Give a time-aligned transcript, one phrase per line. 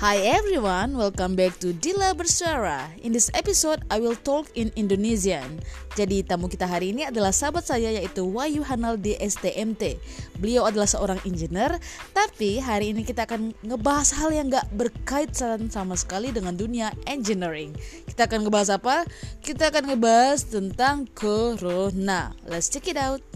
[0.00, 2.88] Hi everyone, welcome back to Dila Bersuara.
[3.04, 5.60] In this episode, I will talk in Indonesian.
[5.92, 10.00] Jadi tamu kita hari ini adalah sahabat saya yaitu Wayu Hanal di STMT.
[10.40, 11.76] Beliau adalah seorang engineer,
[12.16, 17.76] tapi hari ini kita akan ngebahas hal yang gak berkaitan sama sekali dengan dunia engineering.
[18.08, 19.04] Kita akan ngebahas apa?
[19.44, 22.32] Kita akan ngebahas tentang Corona.
[22.48, 23.29] Let's check it out.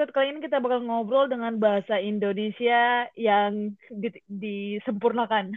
[0.00, 5.52] Episode kali ini kita bakal ngobrol dengan bahasa Indonesia yang di, disempurnakan.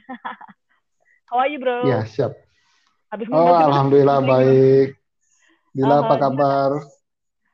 [1.32, 1.88] How are you, bro?
[1.88, 2.36] Ya, siap.
[3.08, 5.00] Habis oh, alhamdulillah baik.
[5.72, 6.72] Dila, apa kabar?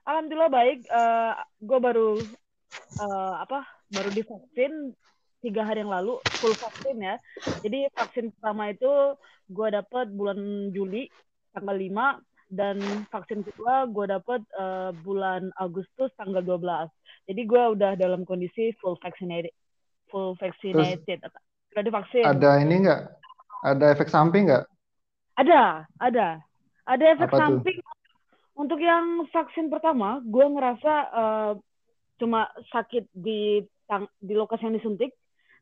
[0.02, 0.90] Alhamdulillah baik.
[0.90, 2.10] Uh, eh, gue baru
[3.06, 3.70] uh, apa?
[3.94, 4.98] Baru divaksin
[5.46, 7.22] tiga hari yang lalu full vaksin ya.
[7.62, 9.14] Jadi vaksin pertama itu
[9.46, 11.06] gue dapat bulan Juli
[11.54, 12.82] tanggal 5 dan
[13.14, 16.90] vaksin kedua gue dapet uh, bulan Agustus tanggal 12.
[17.30, 19.54] Jadi gue udah dalam kondisi full vaccinated.
[20.10, 21.22] Full vaccinated.
[21.22, 21.38] Terus,
[21.78, 22.26] udah divaksin.
[22.26, 23.02] Ada ini enggak?
[23.62, 24.66] Ada efek samping enggak?
[25.38, 26.28] Ada, ada.
[26.90, 27.78] Ada efek Apa samping.
[27.78, 27.98] Tuh?
[28.60, 31.54] Untuk yang vaksin pertama, gue ngerasa uh,
[32.20, 35.16] cuma sakit di tang di lokasi yang disuntik.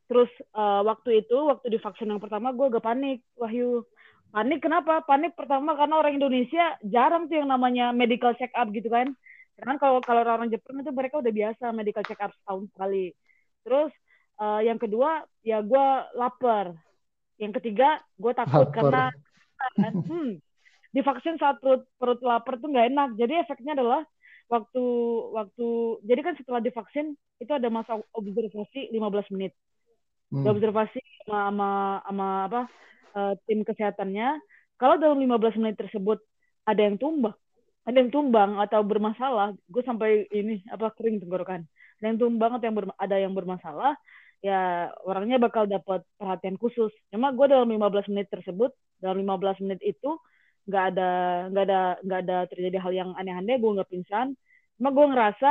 [0.08, 3.84] Terus uh, waktu itu, waktu di vaksin yang pertama, gue agak panik, Wahyu
[4.28, 5.00] Panik kenapa?
[5.08, 9.16] Panik pertama karena orang Indonesia jarang tuh yang namanya medical check up gitu kan.
[9.56, 13.16] Karena kalau kalau orang Jepang itu mereka udah biasa medical check up setahun sekali.
[13.64, 13.90] Terus
[14.36, 16.76] uh, yang kedua ya gue lapar.
[17.40, 18.76] Yang ketiga gue takut lapar.
[18.76, 19.04] karena
[19.74, 20.30] kan, hmm,
[20.92, 23.10] divaksin saat perut perut lapar tuh nggak enak.
[23.16, 24.04] Jadi efeknya adalah
[24.52, 24.84] waktu
[25.32, 25.66] waktu
[26.04, 29.56] jadi kan setelah divaksin itu ada masa observasi 15 menit.
[30.28, 30.44] Hmm.
[30.44, 31.68] Observasi sama, sama
[32.04, 32.62] sama apa
[33.14, 34.40] uh, tim kesehatannya
[34.80, 36.20] kalau dalam 15 menit tersebut
[36.68, 37.34] ada yang tumbang
[37.88, 41.64] ada yang tumbang atau bermasalah gue sampai ini apa kering tenggorokan.
[41.98, 43.96] Ada yang tumbang atau yang ada yang bermasalah
[44.44, 46.92] ya orangnya bakal dapat perhatian khusus.
[47.08, 50.20] Cuma gue dalam 15 menit tersebut dalam 15 menit itu
[50.68, 51.10] nggak ada
[51.48, 54.36] nggak ada nggak ada terjadi hal yang aneh-aneh gue nggak pingsan.
[54.76, 55.50] Cuma gue ngerasa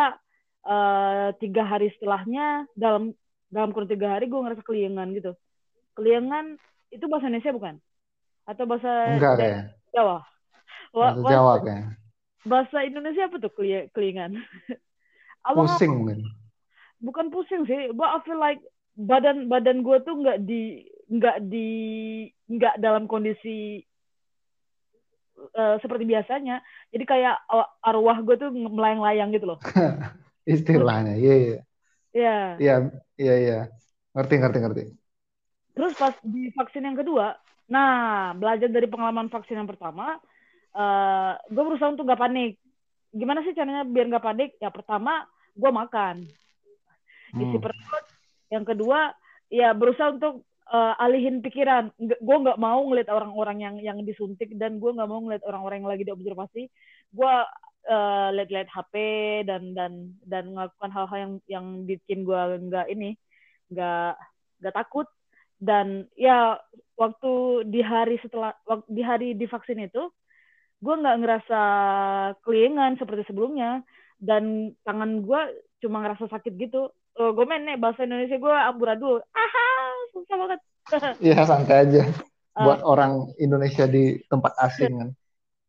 [0.61, 3.17] uh, tiga hari setelahnya dalam
[3.49, 5.33] dalam kurun tiga hari gue ngerasa keliengan gitu.
[5.97, 6.61] Keliengan
[6.91, 7.75] itu bahasa Indonesia bukan?
[8.47, 9.61] Atau bahasa Enggak kayak.
[9.91, 10.17] Jawa?
[10.95, 11.87] Bahasa Jawa kayak.
[12.47, 13.51] Bahasa Indonesia apa tuh
[13.91, 14.39] kelingan?
[15.55, 16.19] pusing mungkin.
[16.97, 18.59] Bukan pusing sih, but I feel like
[18.97, 21.69] badan badan gue tuh nggak di nggak di
[22.49, 23.83] nggak dalam kondisi
[25.55, 26.63] uh, seperti biasanya.
[26.89, 27.37] Jadi kayak
[27.85, 29.59] arwah gue tuh melayang-layang gitu loh.
[30.47, 31.59] Istilahnya, iya iya.
[32.15, 32.37] Iya.
[32.57, 32.75] Iya,
[33.19, 33.59] iya iya.
[34.15, 34.83] Ngerti ngerti ngerti.
[35.77, 37.37] Terus pas di vaksin yang kedua,
[37.69, 40.17] nah belajar dari pengalaman vaksin yang pertama,
[40.73, 42.57] uh, gue berusaha untuk gak panik.
[43.13, 44.57] Gimana sih caranya biar gak panik?
[44.57, 46.25] Ya pertama, gue makan.
[47.37, 47.61] Isi hmm.
[47.61, 48.05] perut.
[48.49, 49.13] Yang kedua,
[49.53, 51.93] ya berusaha untuk uh, alihin pikiran.
[51.99, 55.91] Gue nggak mau ngeliat orang-orang yang yang disuntik dan gue nggak mau ngeliat orang-orang yang
[55.91, 56.63] lagi diobservasi.
[57.11, 57.33] Gue
[57.91, 58.93] uh, lihat-lihat HP
[59.47, 59.91] dan dan
[60.27, 63.15] dan melakukan hal-hal yang yang bikin gue nggak ini
[63.67, 64.15] nggak
[64.63, 65.07] nggak takut
[65.57, 66.61] dan ya
[66.97, 70.09] waktu di hari setelah waktu di hari divaksin itu
[70.77, 71.61] gue nggak ngerasa
[72.45, 73.81] kelingan seperti sebelumnya.
[74.17, 75.41] Dan tangan gue
[75.85, 76.89] cuma ngerasa sakit gitu.
[77.17, 79.67] Oh, gue main nih bahasa Indonesia gue amburadul aha
[80.13, 80.59] susah banget.
[81.25, 82.03] Iya santai aja.
[82.57, 85.09] Buat uh, orang Indonesia di tempat asing kan.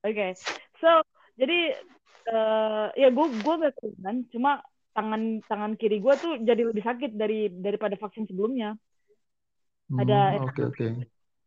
[0.05, 0.15] Oke.
[0.15, 0.31] Okay.
[0.79, 1.03] so
[1.35, 1.75] jadi
[2.31, 4.63] uh, ya gue gue gak kelingan cuma
[4.95, 8.79] tangan tangan kiri gue tuh jadi lebih sakit dari daripada vaksin sebelumnya
[9.97, 10.77] ada oke okay, oke.
[10.77, 10.91] Okay.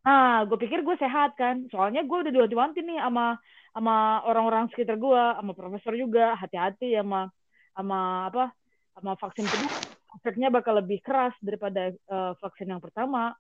[0.02, 1.70] Nah, gue pikir gue sehat kan.
[1.70, 3.38] Soalnya gue udah diwanti-wanti nih sama
[3.72, 7.30] sama orang-orang sekitar gue, sama profesor juga, hati-hati sama
[7.78, 8.46] sama apa?
[8.92, 9.72] sama vaksin kedua.
[10.20, 13.32] Efeknya bakal lebih keras daripada uh, vaksin yang pertama.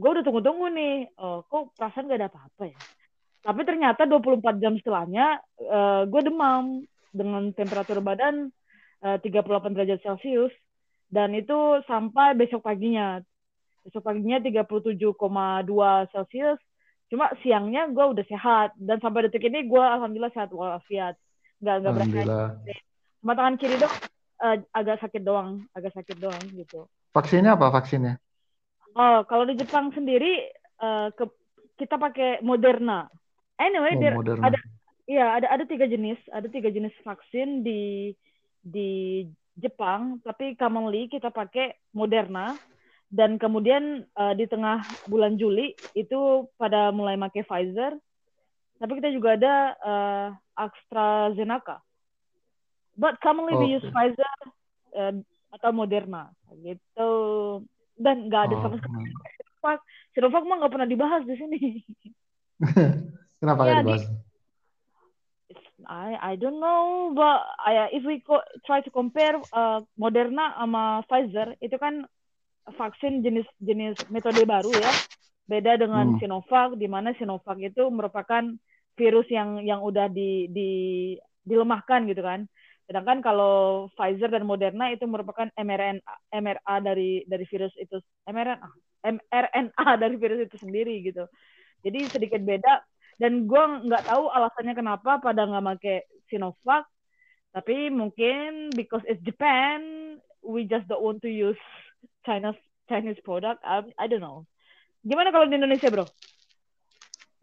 [0.00, 1.12] Gue udah tunggu-tunggu nih.
[1.20, 2.80] Oh, kok perasaan gak ada apa-apa ya?
[3.42, 6.80] Tapi ternyata 24 jam setelahnya uh, gue demam
[7.12, 8.48] dengan temperatur badan
[9.04, 10.54] uh, 38 derajat Celcius
[11.12, 13.20] dan itu sampai besok paginya
[13.82, 15.14] besok paginya 37,2
[16.10, 16.60] Celcius
[17.12, 18.72] cuma siangnya gue udah sehat.
[18.80, 21.18] Dan sampai detik ini gue alhamdulillah sehat walafiat.
[21.60, 22.20] Nggak nggak berasa
[23.22, 23.94] cuma tangan kiri dong
[24.42, 26.90] uh, agak sakit doang agak sakit doang gitu.
[27.14, 28.18] Vaksinnya apa vaksinnya?
[28.98, 30.50] Oh kalau di Jepang sendiri
[30.82, 31.30] uh, ke,
[31.78, 33.06] kita pakai Moderna.
[33.62, 34.50] Anyway oh, Moderna.
[34.50, 34.58] ada
[35.02, 38.14] Iya, ada ada tiga jenis, ada tiga jenis vaksin di
[38.62, 39.26] di
[39.58, 42.54] Jepang, tapi commonly kita pakai Moderna
[43.12, 47.92] dan kemudian uh, di tengah bulan Juli itu pada mulai pakai Pfizer.
[48.80, 49.54] Tapi kita juga ada
[49.84, 51.84] uh, AstraZeneca.
[52.96, 53.62] But commonly okay.
[53.68, 54.36] we use Pfizer
[54.96, 55.14] uh,
[55.52, 56.32] atau Moderna
[56.64, 57.10] gitu.
[58.00, 59.12] Dan nggak ada oh, sama sekali.
[59.12, 59.80] Sinovac
[60.16, 61.60] Sinovac mah nggak pernah dibahas di sini.
[63.44, 64.04] Kenapa nggak ya, dibahas?
[64.08, 64.20] Di,
[65.82, 71.04] I I don't know but I, if we co try to compare uh, Moderna sama
[71.04, 72.08] Pfizer itu kan
[72.70, 74.92] vaksin jenis jenis metode baru ya.
[75.46, 76.18] Beda dengan hmm.
[76.22, 78.46] Sinovac di mana Sinovac itu merupakan
[78.94, 80.70] virus yang yang udah di, di
[81.42, 82.46] dilemahkan gitu kan.
[82.86, 88.68] Sedangkan kalau Pfizer dan Moderna itu merupakan mRNA mRNA dari dari virus itu mRNA
[89.02, 91.26] mRNA dari virus itu sendiri gitu.
[91.82, 92.82] Jadi sedikit beda
[93.18, 95.98] dan gue nggak tahu alasannya kenapa pada nggak pakai
[96.30, 96.86] Sinovac
[97.52, 101.60] tapi mungkin because it's Japan we just don't want to use
[102.22, 102.58] China's
[102.88, 104.46] Chinese product I, I don't know.
[105.02, 106.06] Gimana kalau di Indonesia bro?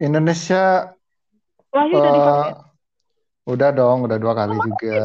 [0.00, 0.94] Indonesia
[1.70, 2.56] Wahyu uh, udah divaksin.
[3.46, 4.98] udah dong udah dua kali oh, juga.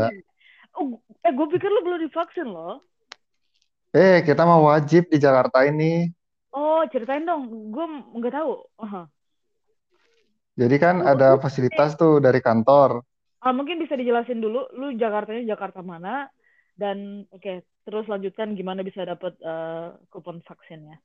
[0.75, 0.85] Oh,
[1.23, 2.83] eh gue pikir lo belum divaksin loh.
[3.95, 6.07] Eh kita mau wajib di Jakarta ini.
[6.55, 7.71] Oh ceritain dong.
[7.71, 7.85] Gue
[8.15, 8.51] nggak tahu.
[8.79, 9.05] Uh -huh.
[10.55, 13.03] Jadi kan lu, ada fasilitas tuh dari kantor.
[13.43, 16.31] Ah, mungkin bisa dijelasin dulu, lu Jakartanya Jakarta mana?
[16.73, 17.55] Dan oke, okay,
[17.85, 20.97] terus lanjutkan gimana bisa dapat uh, kupon vaksinnya.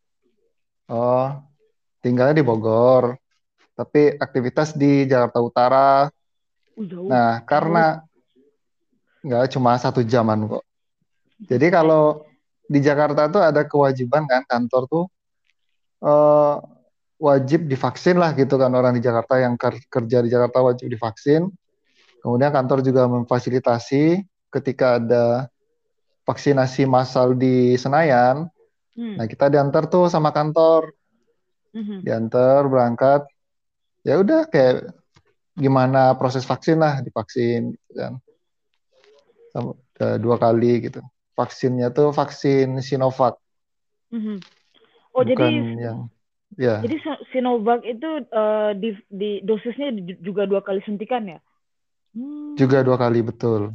[0.89, 1.39] Oh,
[2.01, 3.15] tinggalnya di Bogor,
[3.77, 6.09] tapi aktivitas di Jakarta Utara.
[6.75, 7.07] Uh, jauh.
[7.07, 8.01] Nah, karena
[9.21, 10.65] nggak cuma satu jaman kok.
[11.45, 12.25] Jadi kalau
[12.65, 15.05] di Jakarta tuh ada kewajiban kan kantor tuh
[16.05, 16.57] uh,
[17.21, 21.53] wajib divaksin lah gitu kan orang di Jakarta yang kerja di Jakarta wajib divaksin.
[22.21, 25.49] Kemudian kantor juga memfasilitasi ketika ada
[26.31, 28.47] vaksinasi massal di Senayan.
[28.95, 29.19] Hmm.
[29.19, 30.95] Nah kita diantar tuh sama kantor,
[31.75, 32.07] hmm.
[32.07, 33.27] diantar berangkat.
[34.07, 34.95] Ya udah kayak
[35.59, 38.15] gimana proses vaksin lah divaksin gitu kan.
[40.23, 41.03] dua kali gitu.
[41.35, 43.35] Vaksinnya tuh vaksin Sinovac.
[44.15, 44.39] Hmm.
[45.11, 46.01] Oh Bukan jadi yang
[46.59, 46.83] Yeah.
[46.83, 46.99] Jadi
[47.31, 51.39] Sinovac itu uh, di, di dosisnya juga dua kali suntikan ya?
[52.11, 52.59] Hmm.
[52.59, 53.71] Juga dua kali betul.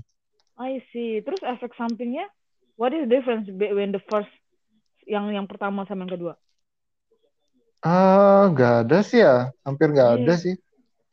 [0.59, 1.23] I see.
[1.23, 2.27] Terus efek sampingnya?
[2.75, 4.31] What is the difference between the first
[5.07, 6.33] yang yang pertama sama yang kedua?
[7.79, 10.19] Ah, uh, nggak ada sih ya, hampir nggak yeah.
[10.19, 10.55] ada sih.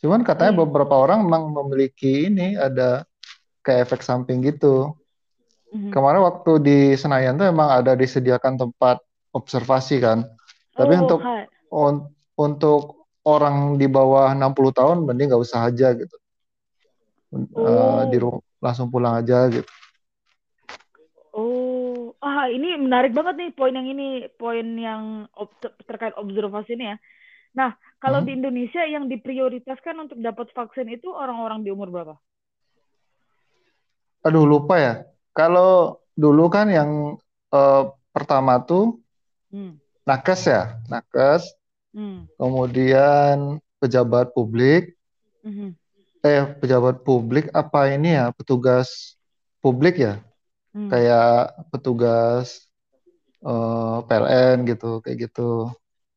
[0.02, 0.62] Cuman katanya yeah.
[0.66, 3.06] beberapa orang memang memiliki ini ada
[3.62, 4.90] kayak efek samping gitu.
[5.70, 5.92] Mm-hmm.
[5.94, 8.98] Kemarin waktu di Senayan tuh emang ada disediakan tempat
[9.30, 10.26] observasi kan.
[10.74, 11.20] Tapi oh, untuk
[11.70, 11.94] un,
[12.34, 12.82] untuk
[13.22, 16.16] orang di bawah 60 tahun mending nggak usah aja gitu.
[17.32, 17.62] Oh.
[17.62, 18.18] Uh, di
[18.58, 19.68] langsung pulang aja gitu.
[22.42, 25.54] Oh, ah ini menarik banget nih poin yang ini, poin yang ob
[25.86, 26.96] terkait observasi ini ya.
[27.54, 27.70] Nah,
[28.02, 28.26] kalau hmm.
[28.26, 32.18] di Indonesia yang diprioritaskan untuk dapat vaksin itu orang-orang di umur berapa?
[34.26, 34.94] Aduh lupa ya.
[35.30, 37.14] Kalau dulu kan yang
[37.54, 38.98] uh, pertama tuh
[39.54, 41.46] hmm nakes ya, nakes.
[41.94, 42.26] Hmm.
[42.42, 44.98] Kemudian pejabat publik.
[45.46, 45.78] Hmm.
[46.26, 48.34] Eh, pejabat publik apa ini ya?
[48.34, 49.14] Petugas
[49.62, 50.18] publik ya?
[50.72, 50.88] Hmm.
[50.88, 52.68] Kayak petugas
[53.44, 55.68] uh, eh, PLN gitu, kayak gitu.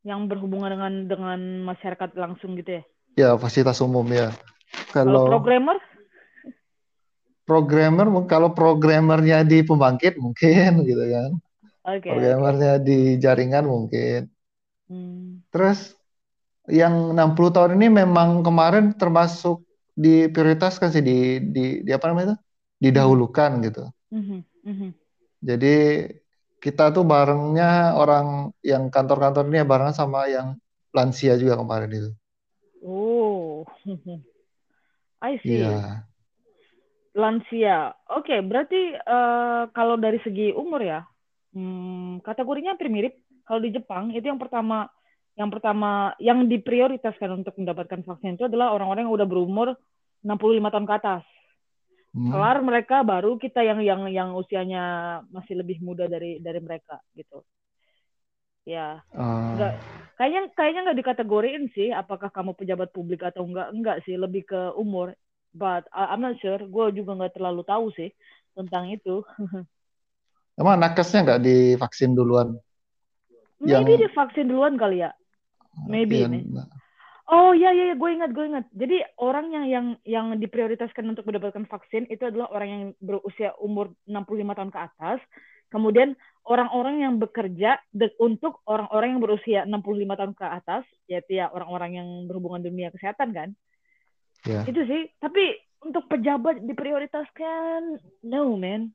[0.07, 2.83] Yang berhubungan dengan dengan masyarakat langsung gitu ya?
[3.15, 4.31] Ya, fasilitas umum ya.
[4.91, 5.77] Kalau, kalau programmer?
[7.45, 11.31] Programmer, kalau programmernya di pembangkit mungkin gitu kan.
[11.85, 12.85] Okay, Programmernya okay.
[12.85, 14.21] di jaringan mungkin.
[14.89, 15.45] Hmm.
[15.53, 15.93] Terus
[16.65, 19.61] yang 60 tahun ini memang kemarin termasuk
[19.93, 22.37] diprioritaskan sih di di, di apa namanya itu?
[22.89, 23.63] Didahulukan hmm.
[23.69, 23.83] gitu.
[24.09, 24.41] Hmm.
[24.65, 24.91] Hmm.
[25.41, 25.75] Jadi
[26.61, 30.57] kita tuh barengnya orang yang kantor-kantor ini barengan sama yang
[30.95, 32.11] lansia juga kemarin itu.
[32.81, 33.65] Oh.
[35.25, 35.61] I see.
[35.61, 36.05] Yeah.
[37.15, 37.95] Lansia.
[38.11, 41.01] Oke, okay, berarti uh, kalau dari segi umur ya,
[41.55, 43.15] Hmm, kategorinya hampir mirip.
[43.47, 44.91] Kalau di Jepang itu yang pertama
[45.39, 49.67] yang pertama yang diprioritaskan untuk mendapatkan vaksin itu adalah orang-orang yang udah berumur
[50.19, 51.23] 65 tahun ke atas.
[52.15, 52.31] Hmm.
[52.31, 57.43] Kelar mereka baru kita yang yang yang usianya masih lebih muda dari dari mereka gitu.
[58.63, 59.03] Ya.
[59.11, 59.51] Uh.
[59.51, 59.83] Enggak
[60.15, 64.71] kayaknya kayaknya nggak dikategoriin sih apakah kamu pejabat publik atau enggak enggak sih lebih ke
[64.79, 65.11] umur.
[65.51, 66.63] But I'm not sure.
[66.63, 68.15] Gue juga nggak terlalu tahu sih
[68.55, 69.23] tentang itu.
[70.59, 72.55] Emang nakesnya nggak divaksin duluan?
[73.59, 74.07] Maybe yang...
[74.07, 75.11] divaksin duluan kali ya.
[75.83, 76.47] Maybe iya, nih.
[77.25, 77.95] Oh iya iya, iya.
[77.97, 78.65] gue ingat gue ingat.
[78.69, 83.89] Jadi orang yang yang yang diprioritaskan untuk mendapatkan vaksin itu adalah orang yang berusia umur
[84.05, 85.19] 65 tahun ke atas.
[85.73, 86.13] Kemudian
[86.45, 87.81] orang-orang yang bekerja
[88.21, 93.33] untuk orang-orang yang berusia 65 tahun ke atas, yaitu ya orang-orang yang berhubungan dunia kesehatan
[93.33, 93.49] kan.
[94.45, 94.69] Yeah.
[94.69, 95.09] Itu sih.
[95.17, 98.93] Tapi untuk pejabat diprioritaskan, no man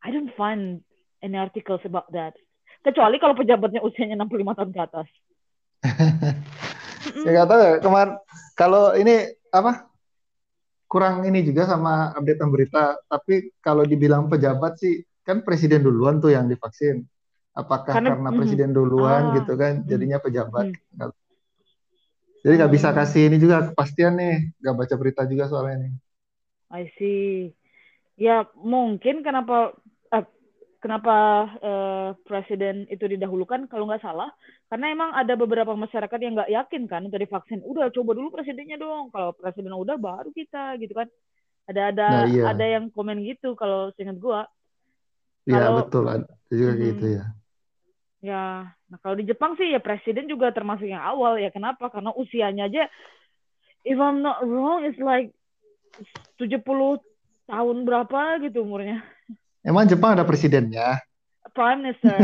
[0.00, 0.80] I don't find
[1.20, 2.38] any articles about that.
[2.80, 5.08] Kecuali kalau pejabatnya usianya 65 tahun ke atas.
[7.26, 7.72] ya nggak tahu ya.
[7.82, 8.12] Kemarin
[8.56, 9.90] kalau ini apa
[10.90, 16.34] kurang ini juga sama update berita tapi kalau dibilang pejabat sih kan presiden duluan tuh
[16.34, 17.06] yang divaksin.
[17.50, 20.70] Apakah karena, karena presiden duluan ah, gitu kan jadinya pejabat.
[20.70, 21.10] Mm.
[22.40, 24.36] jadi nggak bisa kasih ini juga kepastian nih.
[24.62, 25.92] Nggak baca berita juga soalnya nih.
[26.70, 27.52] I see.
[28.20, 29.74] Ya mungkin kenapa
[30.80, 34.32] kenapa uh, presiden itu didahulukan kalau nggak salah?
[34.66, 37.60] Karena emang ada beberapa masyarakat yang nggak yakin kan untuk divaksin.
[37.62, 39.12] Udah coba dulu presidennya dong.
[39.12, 41.08] Kalau presiden udah baru kita gitu kan.
[41.70, 42.44] Ada ada nah, iya.
[42.50, 44.48] ada yang komen gitu kalau seingat gua.
[45.46, 46.08] Iya betul.
[46.08, 47.24] Ada juga hmm, gitu ya
[48.20, 51.48] ya nah kalau di Jepang sih ya presiden juga termasuk yang awal ya.
[51.48, 51.88] Kenapa?
[51.88, 52.84] Karena usianya aja
[53.84, 55.32] if I'm not wrong it's like
[56.36, 56.60] 70
[57.48, 59.02] tahun berapa gitu umurnya
[59.60, 61.00] Emang Jepang ada presidennya?
[61.52, 62.16] Prime Minister.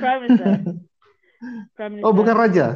[0.00, 0.52] Prime Minister.
[1.76, 2.06] Prime Minister.
[2.08, 2.66] Oh, bukan raja.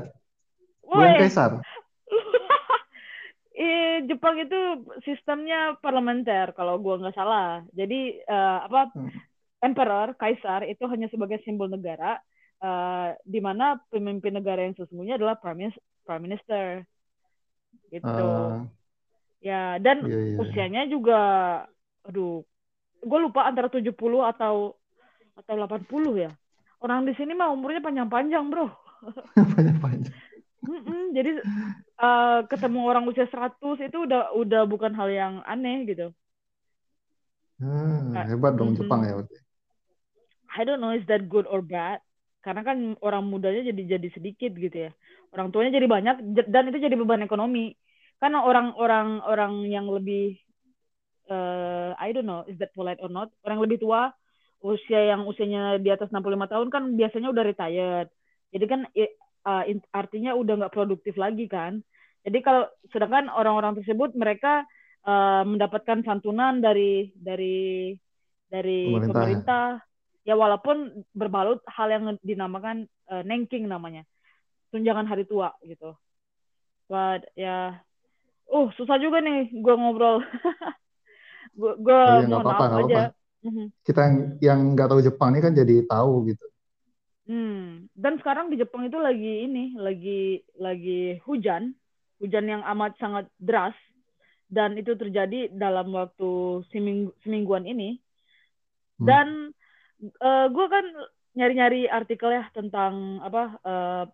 [0.85, 1.51] Bukan kaisar.
[3.57, 7.65] eh, Jepang itu sistemnya parlementer kalau gua nggak salah.
[7.73, 9.11] Jadi uh, apa hmm.
[9.65, 12.21] emperor, kaisar itu hanya sebagai simbol negara
[12.61, 15.73] uh, di mana pemimpin negara yang sesungguhnya adalah prime
[16.05, 16.85] prime minister.
[17.89, 18.05] Gitu.
[18.05, 18.67] Uh,
[19.41, 20.37] ya, dan iya, iya.
[20.37, 21.23] usianya juga
[22.05, 22.43] aduh
[23.01, 24.77] gue lupa antara 70 atau
[25.37, 26.31] atau 80 ya.
[26.81, 28.69] Orang di sini mah umurnya panjang-panjang, Bro.
[29.57, 30.17] Panjang-panjang.
[30.61, 31.41] mm -mm, jadi
[31.97, 36.13] uh, ketemu orang usia 100 itu udah udah bukan hal yang aneh gitu.
[37.61, 38.89] Hmm, hebat dong mm -hmm.
[38.89, 39.25] Jepang ya
[40.51, 42.05] I don't know is that good or bad.
[42.41, 44.91] Karena kan orang mudanya jadi jadi sedikit gitu ya.
[45.33, 46.17] Orang tuanya jadi banyak
[46.49, 47.77] dan itu jadi beban ekonomi.
[48.21, 50.41] Karena orang-orang orang yang lebih
[51.31, 53.31] uh, I don't know is that polite or not?
[53.47, 54.11] Orang lebih tua
[54.61, 58.09] usia yang usianya di atas 65 tahun kan biasanya udah retired.
[58.53, 58.81] Jadi kan
[59.47, 61.81] uh, artinya udah nggak produktif lagi kan.
[62.21, 64.69] Jadi kalau sedangkan orang-orang tersebut mereka
[65.09, 67.97] uh, mendapatkan santunan dari dari
[68.53, 69.09] dari pemerintah.
[69.09, 69.67] pemerintah.
[70.29, 74.05] Ya walaupun berbalut hal yang dinamakan uh, nengking namanya.
[74.69, 75.97] Tunjangan hari tua gitu.
[76.85, 77.81] But ya
[78.51, 80.21] uh susah juga nih gue ngobrol
[81.55, 83.19] gue gue oh, ya, mau apa, aja apa.
[83.41, 83.65] Mhm.
[83.83, 86.47] kita yang yang nggak tahu Jepang ini kan jadi tahu gitu
[87.27, 87.89] hmm.
[87.97, 91.73] dan sekarang di Jepang itu lagi ini lagi lagi hujan
[92.21, 93.75] hujan yang amat sangat deras
[94.51, 97.97] dan itu terjadi dalam waktu seminggu, semingguan ini
[99.01, 99.07] hmm.
[99.09, 99.55] dan
[100.21, 100.85] uh, gue kan
[101.39, 104.05] nyari-nyari artikel ya tentang apa uh,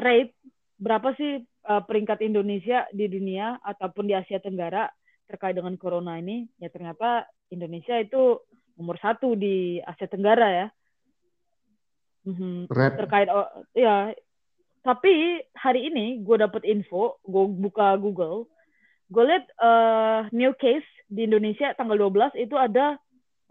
[0.00, 0.34] rate
[0.80, 4.88] berapa sih uh, peringkat Indonesia di dunia ataupun di Asia Tenggara
[5.26, 8.40] terkait dengan corona ini ya ternyata Indonesia itu
[8.76, 10.66] nomor satu di Asia Tenggara ya
[12.26, 12.72] mm-hmm.
[12.72, 14.12] terkait oh, ya
[14.82, 18.50] tapi hari ini gue dapet info gue buka Google
[19.12, 22.96] gue lihat uh, new case di Indonesia tanggal 12 itu ada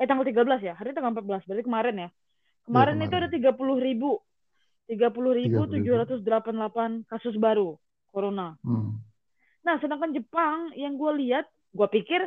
[0.01, 2.09] eh tanggal 13 ya hari tanggal 14 berarti kemarin ya
[2.65, 3.29] kemarin, ya, kemarin.
[3.29, 4.11] itu ada 30 ribu
[4.89, 7.77] 30 ribu 788 kasus baru
[8.09, 8.97] corona hmm.
[9.61, 12.21] nah sedangkan Jepang yang gue lihat gue pikir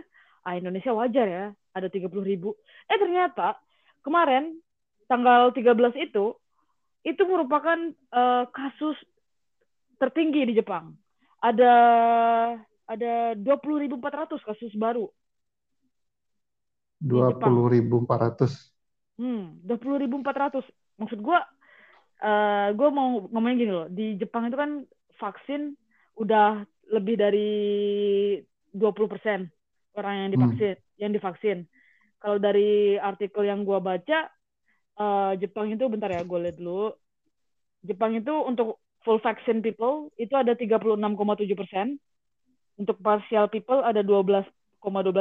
[0.45, 2.57] ah Indonesia wajar ya ada 30 ribu.
[2.89, 3.57] Eh ternyata
[4.05, 4.57] kemarin
[5.09, 6.37] tanggal 13 itu
[7.05, 7.77] itu merupakan
[8.13, 8.97] uh, kasus
[10.01, 10.97] tertinggi di Jepang.
[11.45, 11.75] Ada
[12.89, 15.09] ada 20.400 kasus baru.
[17.05, 18.73] 20.400
[19.21, 20.65] hmm 20.400
[20.97, 21.39] maksud gue
[22.25, 23.89] uh, gue mau ngomongin gini loh.
[23.93, 24.89] Di Jepang itu kan
[25.21, 25.77] vaksin
[26.17, 27.53] udah lebih dari
[28.75, 29.49] 20%
[29.95, 30.99] orang yang divaksin hmm.
[30.99, 31.59] yang divaksin.
[32.19, 34.19] Kalau dari artikel yang gue baca
[34.99, 36.95] uh, Jepang itu bentar ya gue lihat dulu.
[37.85, 40.99] Jepang itu untuk full vaccine people itu ada 36,7
[41.55, 42.01] persen.
[42.75, 44.51] Untuk partial people ada 12,12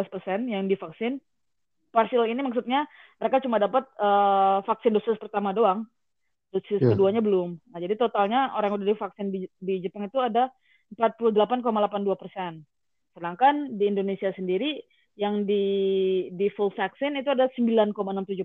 [0.10, 1.22] persen yang divaksin.
[1.93, 2.89] Partial ini maksudnya
[3.22, 5.86] mereka cuma dapat uh, vaksin dosis pertama doang.
[6.50, 6.98] Dosis yeah.
[6.98, 7.62] keduanya belum.
[7.69, 10.50] Nah, jadi totalnya orang yang udah divaksin di, di Jepang itu ada
[10.98, 11.62] 48,82
[12.17, 12.65] persen.
[13.13, 14.82] Sedangkan di Indonesia sendiri
[15.13, 15.65] yang di
[16.34, 17.93] di full vaksin itu ada 9,67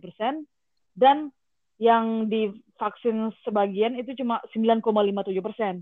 [0.04, 0.44] persen
[0.92, 1.32] dan
[1.80, 5.74] yang di vaksin sebagian itu cuma 9,57 persen.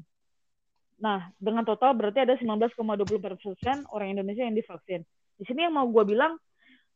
[0.97, 5.05] Nah, dengan total berarti ada 19,20 persen orang Indonesia yang divaksin.
[5.37, 6.37] Di sini yang mau gue bilang,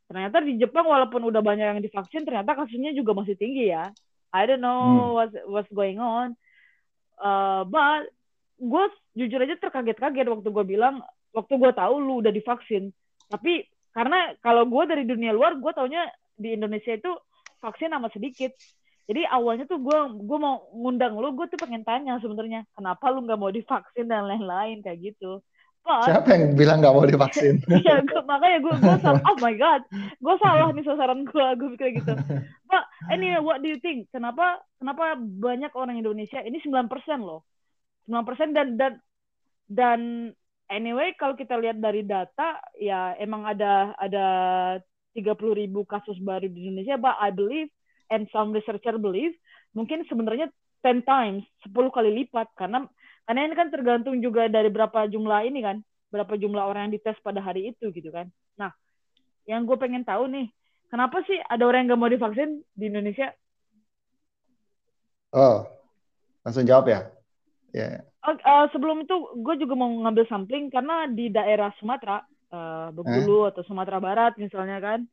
[0.09, 3.93] ternyata di Jepang walaupun udah banyak yang divaksin, ternyata kasusnya juga masih tinggi ya.
[4.31, 5.11] I don't know hmm.
[5.17, 6.39] what's what's going on.
[7.21, 8.09] Uh, but
[8.61, 8.85] gue
[9.17, 12.91] jujur aja terkaget-kaget waktu gue bilang waktu gue tahu lu udah divaksin
[13.31, 17.11] tapi karena kalau gue dari dunia luar gue taunya di Indonesia itu
[17.61, 18.51] vaksin amat sedikit.
[19.11, 23.27] Jadi awalnya tuh gue gue mau ngundang lu, gue tuh pengen tanya sebenarnya kenapa lu
[23.27, 25.43] nggak mau divaksin dan lain-lain kayak gitu.
[25.81, 27.59] But, Siapa yang bilang nggak mau divaksin?
[27.83, 29.23] Iya, makanya gue gue salah.
[29.27, 31.47] Oh my god, gue salah nih sasaran gue.
[31.59, 32.15] Gue pikir gitu.
[32.71, 34.07] But anyway, what do you think?
[34.15, 36.87] Kenapa kenapa banyak orang Indonesia ini 9%
[37.19, 37.43] loh,
[38.07, 38.93] 9% dan dan
[39.67, 40.01] dan
[40.71, 44.27] anyway kalau kita lihat dari data ya emang ada ada
[45.13, 47.69] 30 ribu kasus baru di Indonesia, but I believe
[48.09, 49.35] and some researcher believe
[49.75, 50.49] mungkin sebenarnya
[50.87, 52.87] 10 times, 10 kali lipat karena
[53.27, 55.77] karena ini kan tergantung juga dari berapa jumlah ini kan,
[56.11, 58.27] berapa jumlah orang yang dites pada hari itu gitu kan.
[58.59, 58.75] Nah,
[59.47, 60.51] yang gue pengen tahu nih,
[60.91, 63.31] kenapa sih ada orang yang gak mau divaksin di Indonesia?
[65.31, 65.63] Oh,
[66.43, 67.07] langsung jawab ya?
[67.71, 67.81] Ya.
[67.81, 67.97] Yeah.
[68.21, 72.21] Uh, uh, sebelum itu, gue juga mau ngambil sampling karena di daerah Sumatera,
[72.53, 73.55] uh, Bengkulu eh?
[73.55, 75.09] atau Sumatera Barat misalnya kan,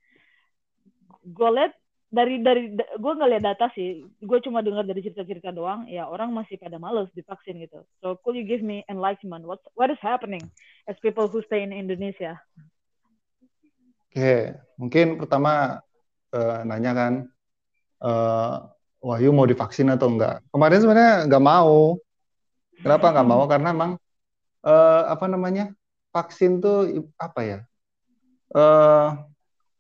[1.27, 1.73] gue lihat
[2.07, 6.31] dari dari gue nggak lihat data sih gue cuma dengar dari cerita-cerita doang ya orang
[6.31, 10.39] masih pada males divaksin gitu so could you give me enlightenment what what is happening
[10.87, 12.39] as people who stay in Indonesia
[14.07, 14.55] oke okay.
[14.79, 15.83] mungkin pertama
[16.31, 17.13] uh, nanya kan
[17.99, 18.71] uh,
[19.03, 21.99] Wahyu mau divaksin atau enggak kemarin sebenarnya nggak mau
[22.81, 23.91] kenapa nggak mau karena emang
[24.65, 25.73] uh, apa namanya
[26.11, 27.59] vaksin tuh apa ya
[28.55, 29.17] uh,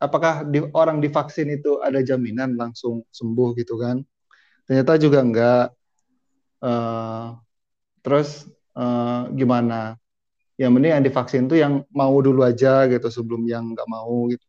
[0.01, 4.01] apakah di, orang divaksin itu ada jaminan langsung sembuh gitu kan?
[4.69, 5.65] Ternyata juga enggak.
[6.57, 7.37] Uh,
[8.01, 9.95] terus uh, gimana?
[10.57, 14.41] Yang mending yang divaksin itu yang mau dulu aja gitu sebelum yang nggak mau gitu.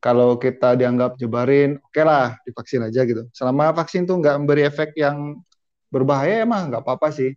[0.00, 3.28] Kalau kita dianggap jebarin, oke okay lah divaksin aja gitu.
[3.32, 5.40] Selama vaksin tuh nggak memberi efek yang
[5.90, 7.34] berbahaya emang nggak apa-apa sih.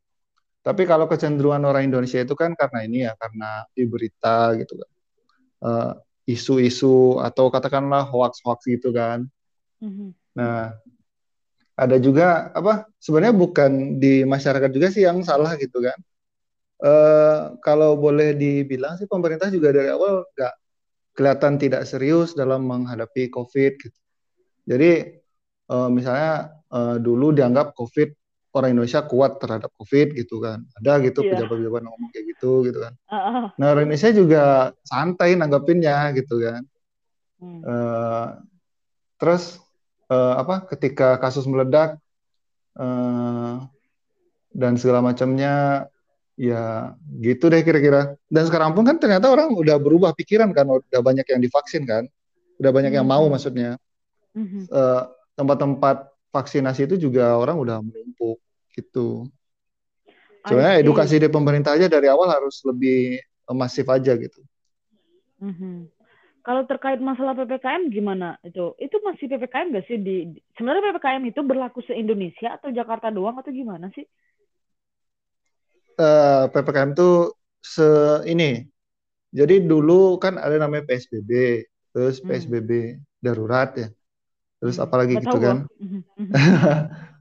[0.63, 4.91] Tapi kalau kecenderungan orang Indonesia itu kan karena ini ya, karena di berita gitu kan.
[5.63, 5.91] Uh,
[6.23, 9.27] isu-isu atau katakanlah hoax-hoax gitu kan.
[9.83, 10.09] Mm-hmm.
[10.39, 10.71] Nah,
[11.75, 12.87] ada juga apa?
[13.03, 15.99] Sebenarnya bukan di masyarakat juga sih yang salah gitu kan.
[16.83, 20.55] Uh, kalau boleh dibilang sih pemerintah juga dari awal nggak
[21.15, 23.73] kelihatan tidak serius dalam menghadapi COVID.
[23.83, 23.99] Gitu.
[24.63, 24.91] Jadi
[25.71, 28.22] uh, misalnya uh, dulu dianggap COVID
[28.53, 30.61] orang Indonesia kuat terhadap COVID gitu kan.
[30.77, 31.41] Ada gitu yeah.
[31.41, 32.93] pejabat-pejabat ngomong kayak gitu gitu kan.
[33.09, 33.45] Uh-uh.
[33.57, 34.43] Nah orang Indonesia juga
[34.85, 36.61] santai nanggapinnya gitu kan.
[37.41, 37.59] Hmm.
[37.65, 38.27] Uh,
[39.17, 39.57] terus
[40.13, 40.69] uh, apa?
[40.69, 41.97] Ketika kasus meledak
[42.77, 43.65] uh,
[44.53, 45.89] dan segala macamnya,
[46.37, 46.93] ya
[47.25, 48.13] gitu deh kira-kira.
[48.29, 52.05] Dan sekarang pun kan ternyata orang udah berubah pikiran kan, udah banyak yang divaksin kan,
[52.61, 52.99] udah banyak hmm.
[53.01, 53.81] yang mau maksudnya.
[54.33, 58.41] Uh, tempat-tempat vaksinasi itu juga orang udah menumpuk
[58.73, 59.29] gitu.
[60.43, 63.21] Sebenarnya edukasi dari pemerintah aja dari awal harus lebih
[63.53, 64.41] masif aja gitu.
[65.39, 65.93] Mm-hmm.
[66.43, 68.75] Kalau terkait masalah ppkm gimana itu?
[68.75, 70.35] Itu masih ppkm nggak sih di?
[70.59, 74.03] Sebenarnya ppkm itu berlaku se Indonesia atau Jakarta doang atau gimana sih?
[75.95, 77.31] Uh, ppkm itu
[77.63, 77.87] se
[78.27, 78.67] ini.
[79.31, 81.63] Jadi dulu kan ada namanya PSBB,
[81.95, 82.27] terus hmm.
[82.27, 82.71] PSBB
[83.23, 83.87] darurat ya.
[84.63, 84.85] Terus hmm.
[84.87, 85.67] apalagi gitu kan?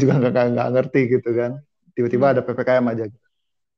[0.00, 1.58] juga nggak nggak ngerti gitu kan
[1.94, 2.34] tiba-tiba hmm.
[2.38, 3.04] ada ppkm aja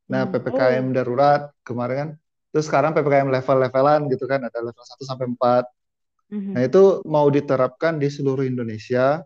[0.07, 0.33] nah hmm.
[0.33, 0.93] ppkm oh.
[0.93, 2.09] darurat kemarin kan
[2.53, 6.53] terus sekarang ppkm level-levelan gitu kan ada level 1 sampai 4 hmm.
[6.57, 9.25] nah itu mau diterapkan di seluruh Indonesia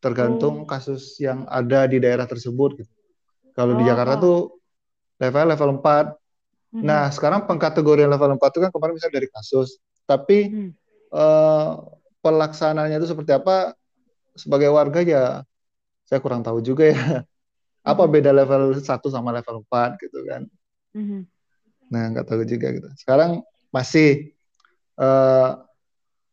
[0.00, 0.68] tergantung oh.
[0.68, 2.94] kasus yang ada di daerah tersebut gitu
[3.56, 3.78] kalau oh.
[3.80, 4.60] di Jakarta tuh
[5.20, 5.84] level level 4
[6.76, 6.82] hmm.
[6.84, 10.70] nah sekarang pengkategorian level 4 itu kan kemarin misalnya dari kasus tapi hmm.
[11.16, 11.80] uh,
[12.20, 13.72] pelaksanaannya itu seperti apa
[14.36, 15.42] sebagai warga ya
[16.06, 17.00] saya kurang tahu juga ya
[17.90, 18.12] apa hmm.
[18.12, 20.42] beda level 1 sama level 4 gitu kan
[20.96, 21.20] mm-hmm.
[21.88, 23.40] nah nggak tahu juga gitu sekarang
[23.72, 24.36] masih
[25.00, 25.64] uh,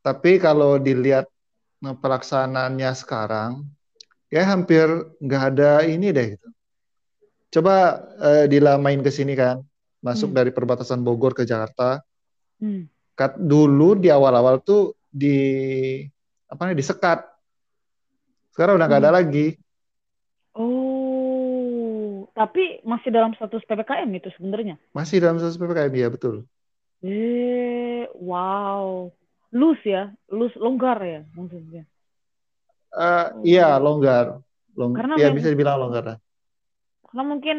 [0.03, 1.29] tapi kalau dilihat
[1.79, 3.63] pelaksanaannya sekarang
[4.27, 4.87] ya hampir
[5.23, 6.47] nggak ada ini deh gitu
[7.47, 9.63] coba uh, Dila main ke sini kan
[10.03, 10.35] masuk mm.
[10.35, 12.03] dari perbatasan Bogor ke Jakarta
[12.59, 12.91] mm.
[13.17, 15.37] Kat, dulu di awal-awal tuh di
[16.47, 17.23] apa nih disekat.
[18.55, 19.07] Sekarang udah nggak mm.
[19.07, 19.47] ada lagi.
[22.37, 24.77] Tapi masih dalam status ppkm itu sebenarnya?
[24.93, 26.45] Masih dalam status ppkm ya betul.
[27.01, 29.09] Eh wow.
[29.49, 30.13] Lus ya?
[30.29, 31.89] Lus longgar ya maksudnya?
[32.93, 33.25] Uh, oh.
[33.41, 34.45] iya longgar.
[34.77, 36.17] Long karena ya bisa dibilang longgar lah.
[37.09, 37.57] Karena mungkin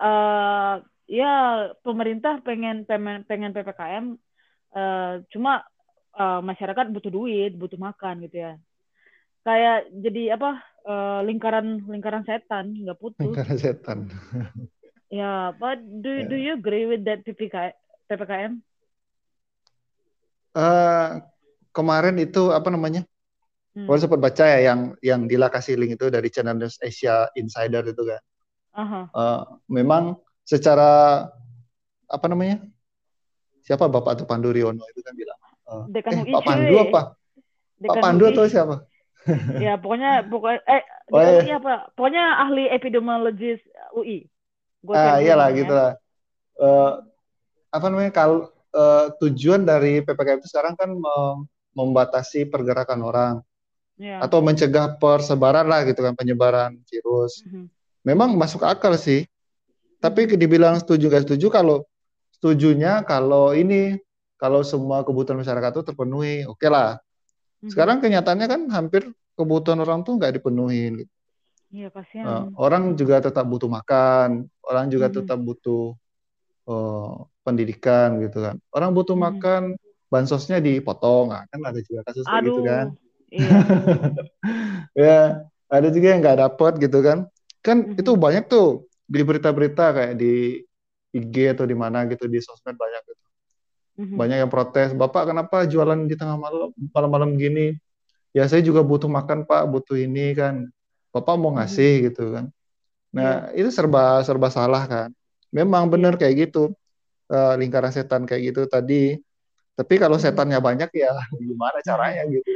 [0.00, 1.34] uh, ya
[1.84, 4.16] pemerintah pengen pengen pengen ppkm
[4.72, 5.60] uh, cuma
[6.16, 8.52] uh, masyarakat butuh duit butuh makan gitu ya
[9.44, 10.50] kayak jadi apa
[10.88, 13.98] uh, lingkaran lingkaran setan nggak putus lingkaran setan
[15.12, 16.26] ya yeah, but do yeah.
[16.26, 17.76] do you agree with that PPK,
[18.08, 18.64] ppkm
[20.54, 21.20] uh,
[21.74, 23.02] kemarin itu apa namanya?
[23.74, 23.90] Hmm.
[23.90, 27.82] Gue sempat baca ya yang yang Dila kasih link itu dari channel News Asia Insider
[27.82, 28.22] itu kan.
[28.74, 29.04] Uh-huh.
[29.10, 31.26] Uh, memang secara
[32.06, 32.62] apa namanya?
[33.66, 35.38] Siapa Bapak tuh Pandu Riono itu kan bilang.
[35.64, 37.00] Uh, eh Pak Pandu apa?
[37.80, 38.76] Dekan Pak Pandu atau siapa?
[39.64, 41.56] ya pokoknya pokoknya eh oh, iya.
[41.56, 41.88] apa?
[41.96, 43.60] Pokoknya ahli epidemiologis
[43.96, 44.28] UI.
[44.84, 45.96] Gua ah iyalah gitu lah.
[46.60, 47.00] Uh,
[47.72, 50.92] apa namanya kalau uh, tujuan dari ppkm itu sekarang kan
[51.74, 53.34] membatasi pergerakan orang
[53.98, 54.22] yeah.
[54.22, 57.42] atau mencegah persebaran lah gitu kan penyebaran virus.
[57.42, 57.64] Mm -hmm.
[58.04, 59.24] Memang masuk akal sih.
[60.04, 61.76] Tapi dibilang setuju gak setuju kalau
[62.36, 63.96] setujunya kalau ini
[64.44, 67.00] kalau semua kebutuhan masyarakat itu terpenuhi, oke okay lah.
[67.00, 67.70] Mm-hmm.
[67.72, 69.08] Sekarang kenyataannya kan hampir
[69.40, 71.00] kebutuhan orang tuh nggak dipenuhi.
[71.00, 71.12] Gitu.
[71.72, 72.28] Iya kasihan.
[72.28, 75.16] Uh, orang juga tetap butuh makan, orang juga hmm.
[75.16, 75.96] tetap butuh
[76.68, 78.60] uh, pendidikan gitu kan.
[78.68, 79.24] Orang butuh hmm.
[79.24, 79.62] makan,
[80.12, 82.86] bansosnya dipotong, nah, kan ada juga kasus kayak gitu kan.
[83.32, 83.56] Iya.
[85.08, 85.18] ya,
[85.72, 87.18] ada juga yang nggak dapat gitu kan.
[87.64, 88.00] Kan hmm.
[88.04, 90.60] itu banyak tuh di berita-berita kayak di
[91.16, 93.02] IG atau di mana gitu di sosmed banyak
[93.94, 94.18] Hmm.
[94.18, 97.78] Banyak yang protes, Bapak kenapa jualan di tengah malam malam-malam gini?
[98.34, 100.66] Ya saya juga butuh makan Pak, butuh ini kan
[101.14, 102.04] Bapak mau ngasih hmm.
[102.10, 102.44] gitu kan.
[103.14, 103.62] Nah, yeah.
[103.62, 105.08] itu serba serba salah kan.
[105.54, 106.26] Memang benar yeah.
[106.26, 106.74] kayak gitu.
[107.30, 109.22] Uh, lingkaran setan kayak gitu tadi.
[109.78, 110.26] Tapi kalau hmm.
[110.26, 112.50] setannya banyak ya gimana caranya gitu.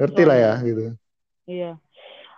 [0.00, 0.82] Ngerti lah ya gitu.
[1.44, 1.72] Iya.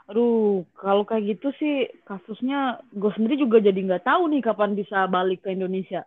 [0.09, 5.07] Aduh, kalau kayak gitu sih kasusnya gue sendiri juga jadi nggak tahu nih kapan bisa
[5.07, 6.03] balik ke Indonesia.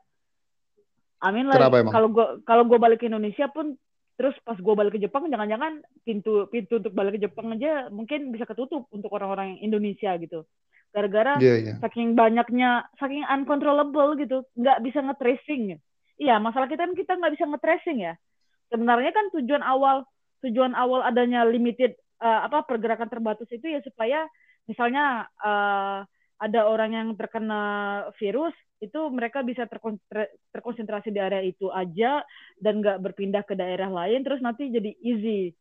[1.22, 1.70] Amin lah.
[1.70, 3.78] Kalau gue kalau gue balik ke Indonesia pun
[4.22, 8.30] terus pas gue balik ke Jepang jangan-jangan pintu pintu untuk balik ke Jepang aja mungkin
[8.30, 10.46] bisa ketutup untuk orang-orang Indonesia gitu
[10.94, 11.78] gara-gara yeah, yeah.
[11.82, 15.80] saking banyaknya saking uncontrollable gitu nggak bisa nge-tracing
[16.22, 18.14] iya masalah kita kan kita nggak bisa nge-tracing ya
[18.70, 20.06] sebenarnya kan tujuan awal
[20.46, 24.30] tujuan awal adanya limited uh, apa pergerakan terbatas itu ya supaya
[24.70, 26.06] misalnya uh,
[26.38, 27.62] ada orang yang terkena
[28.22, 29.70] virus itu mereka bisa
[30.50, 32.26] terkonsentrasi di area itu aja
[32.58, 35.54] dan nggak berpindah ke daerah lain terus nanti jadi easy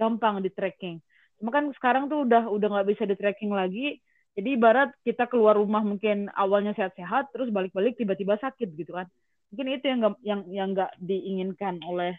[0.00, 0.96] gampang di tracking.
[1.36, 4.00] Cuma kan sekarang tuh udah udah nggak bisa di tracking lagi.
[4.32, 9.04] Jadi ibarat kita keluar rumah mungkin awalnya sehat-sehat terus balik-balik tiba-tiba sakit gitu kan.
[9.52, 12.16] Mungkin itu yang gak, yang yang nggak diinginkan oleh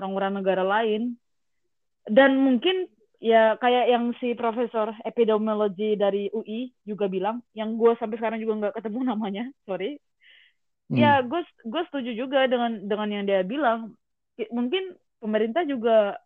[0.00, 1.20] orang-orang negara lain.
[2.08, 2.88] Dan mungkin
[3.22, 8.66] ya kayak yang si profesor epidemiologi dari UI juga bilang yang gue sampai sekarang juga
[8.66, 10.02] nggak ketemu namanya sorry.
[10.90, 10.98] Hmm.
[10.98, 13.94] ya gue gue setuju juga dengan dengan yang dia bilang.
[14.50, 16.18] Mungkin pemerintah juga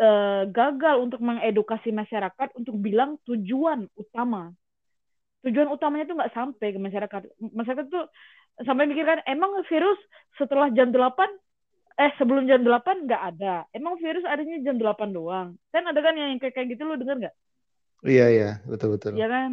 [0.00, 4.56] uh, gagal untuk mengedukasi masyarakat untuk bilang tujuan utama.
[5.44, 7.22] Tujuan utamanya tuh nggak sampai ke masyarakat.
[7.52, 8.08] Masyarakat tuh
[8.64, 10.00] sampai mikirkan emang virus
[10.40, 11.12] setelah jam 8
[11.96, 13.64] eh sebelum jam 8 nggak ada.
[13.72, 15.56] Emang virus adanya jam 8 doang.
[15.72, 17.34] Kan ada kan yang kayak kayak gitu lo denger nggak?
[18.04, 19.16] Iya iya, betul betul.
[19.16, 19.50] Iya kan?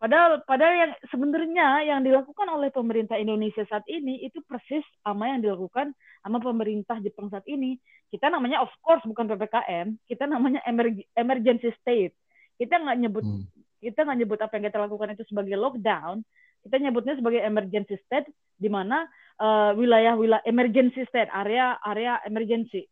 [0.00, 5.40] Padahal padahal yang sebenarnya yang dilakukan oleh pemerintah Indonesia saat ini itu persis sama yang
[5.40, 7.76] dilakukan sama pemerintah Jepang saat ini.
[8.08, 10.60] Kita namanya of course bukan PPKM, kita namanya
[11.16, 12.12] emergency state.
[12.56, 13.44] Kita nggak nyebut hmm.
[13.80, 16.20] kita nggak nyebut apa yang kita lakukan itu sebagai lockdown,
[16.68, 19.08] kita nyebutnya sebagai emergency state di mana
[19.40, 22.86] uh, wilayah-wilayah emergency state, area area emergency,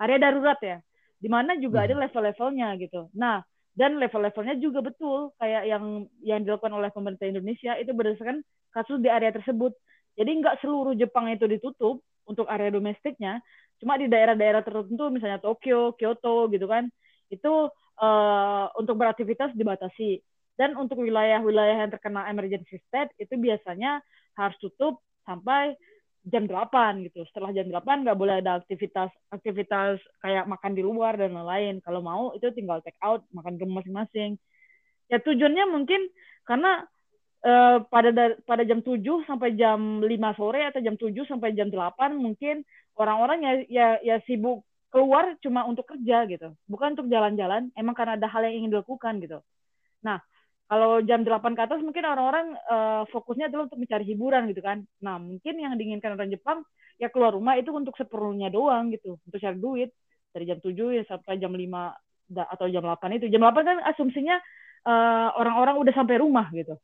[0.00, 0.78] area darurat ya,
[1.20, 1.86] di mana juga hmm.
[1.86, 3.10] ada level-levelnya gitu.
[3.14, 3.42] Nah,
[3.76, 8.40] dan level-levelnya juga betul kayak yang yang dilakukan oleh pemerintah Indonesia itu berdasarkan
[8.72, 9.76] kasus di area tersebut.
[10.16, 13.38] Jadi nggak seluruh Jepang itu ditutup untuk area domestiknya,
[13.78, 16.90] cuma di daerah-daerah tertentu misalnya Tokyo, Kyoto gitu kan,
[17.30, 17.70] itu
[18.02, 20.24] uh, untuk beraktivitas dibatasi.
[20.56, 24.00] Dan untuk wilayah-wilayah yang terkena emergency state itu biasanya
[24.40, 25.74] harus tutup sampai
[26.26, 27.22] jam 8 gitu.
[27.30, 31.78] Setelah jam 8 nggak boleh ada aktivitas aktivitas kayak makan di luar dan lain-lain.
[31.82, 34.38] Kalau mau itu tinggal take out, makan ke masing-masing.
[35.06, 36.10] Ya tujuannya mungkin
[36.42, 36.82] karena
[37.46, 38.10] uh, pada
[38.42, 42.66] pada jam 7 sampai jam 5 sore atau jam 7 sampai jam 8 mungkin
[42.98, 46.56] orang-orang ya ya ya sibuk keluar cuma untuk kerja gitu.
[46.66, 49.38] Bukan untuk jalan-jalan, emang karena ada hal yang ingin dilakukan gitu.
[50.02, 50.22] Nah,
[50.66, 54.82] kalau jam 8 ke atas mungkin orang-orang uh, fokusnya adalah untuk mencari hiburan gitu kan.
[54.98, 56.66] Nah, mungkin yang diinginkan orang Jepang
[56.98, 59.90] ya keluar rumah itu untuk seperlunya doang gitu, untuk cari duit
[60.34, 61.62] dari jam 7 ya sampai jam 5
[62.34, 63.30] atau jam 8 itu.
[63.30, 64.36] Jam 8 kan asumsinya
[64.86, 66.74] orang eh, orang-orang udah sampai rumah gitu.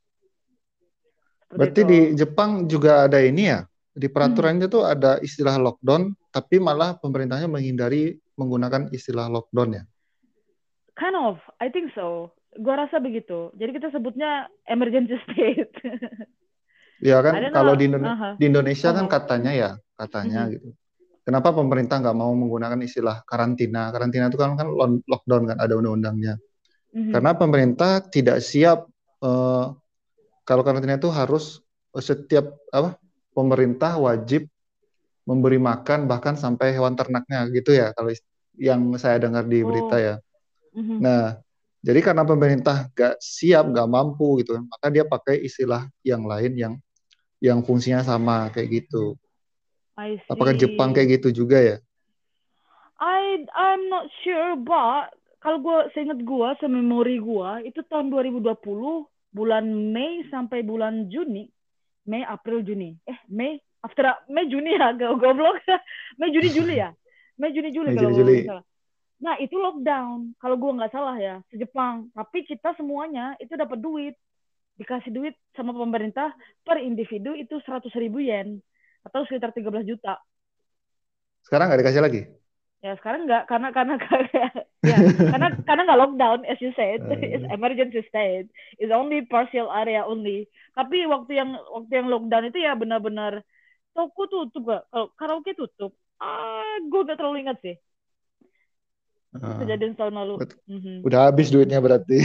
[1.50, 1.90] Seperti Berarti itu.
[1.90, 3.66] di Jepang juga ada ini ya?
[3.92, 4.74] Di peraturannya hmm.
[4.78, 9.84] tuh ada istilah lockdown, tapi malah pemerintahnya menghindari menggunakan istilah lockdown ya?
[10.96, 13.48] Kind of, I think so Gua rasa begitu.
[13.56, 15.72] Jadi kita sebutnya emergency state.
[17.02, 18.32] Iya kan, kalau di, Indone uh -huh.
[18.38, 18.98] di Indonesia uh -huh.
[19.02, 20.54] kan katanya ya, katanya uh -huh.
[20.54, 20.68] gitu.
[21.26, 23.90] kenapa pemerintah nggak mau menggunakan istilah karantina?
[23.90, 24.70] Karantina itu kan kan
[25.10, 26.38] lockdown kan ada undang-undangnya.
[26.94, 27.10] Mm-hmm.
[27.10, 28.86] Karena pemerintah tidak siap
[29.18, 29.74] uh,
[30.46, 31.58] kalau karantina itu harus
[31.98, 33.00] setiap apa
[33.34, 34.46] pemerintah wajib
[35.26, 38.10] memberi makan bahkan sampai hewan ternaknya gitu ya kalau
[38.58, 40.00] yang saya dengar di berita oh.
[40.00, 40.14] ya.
[40.72, 40.98] Mm-hmm.
[41.02, 41.40] Nah,
[41.82, 46.74] jadi karena pemerintah nggak siap, nggak mampu gitu, maka dia pakai istilah yang lain yang
[47.42, 49.18] yang fungsinya sama kayak gitu.
[50.30, 51.76] Apakah Jepang kayak gitu juga ya?
[53.02, 55.10] I I'm not sure, but
[55.42, 58.46] kalau gue seingat gue, sememori gue itu tahun 2020
[59.34, 61.50] bulan Mei sampai bulan Juni,
[62.06, 65.58] Mei April Juni, eh Mei after Mei Juni ya, goblok,
[66.14, 66.94] Mei Juni Juli ya,
[67.42, 68.46] Mei Juni Juli kalau Juli.
[68.46, 68.64] salah.
[69.22, 72.11] Nah itu lockdown kalau gue nggak salah ya se Jepang.
[72.11, 74.18] Tapi kita semuanya itu dapat duit,
[74.74, 76.35] dikasih duit sama pemerintah
[76.66, 78.58] per individu itu seratus ribu yen
[79.06, 80.18] atau sekitar 13 juta.
[81.46, 82.20] Sekarang nggak dikasih lagi?
[82.82, 83.94] Ya sekarang nggak karena karena
[84.90, 84.98] ya
[85.30, 87.14] karena karena nggak lockdown as you said uh.
[87.14, 88.50] it's emergency state
[88.82, 90.50] it's only partial area only.
[90.74, 93.46] Tapi waktu yang waktu yang lockdown itu ya benar-benar
[93.94, 95.94] toko tutup gak kalau karaoke tutup.
[96.18, 97.78] Ah gue gak terlalu ingat sih
[99.32, 100.34] kejadian tahun lalu.
[100.68, 100.96] Mm-hmm.
[101.08, 102.20] Udah habis duitnya berarti.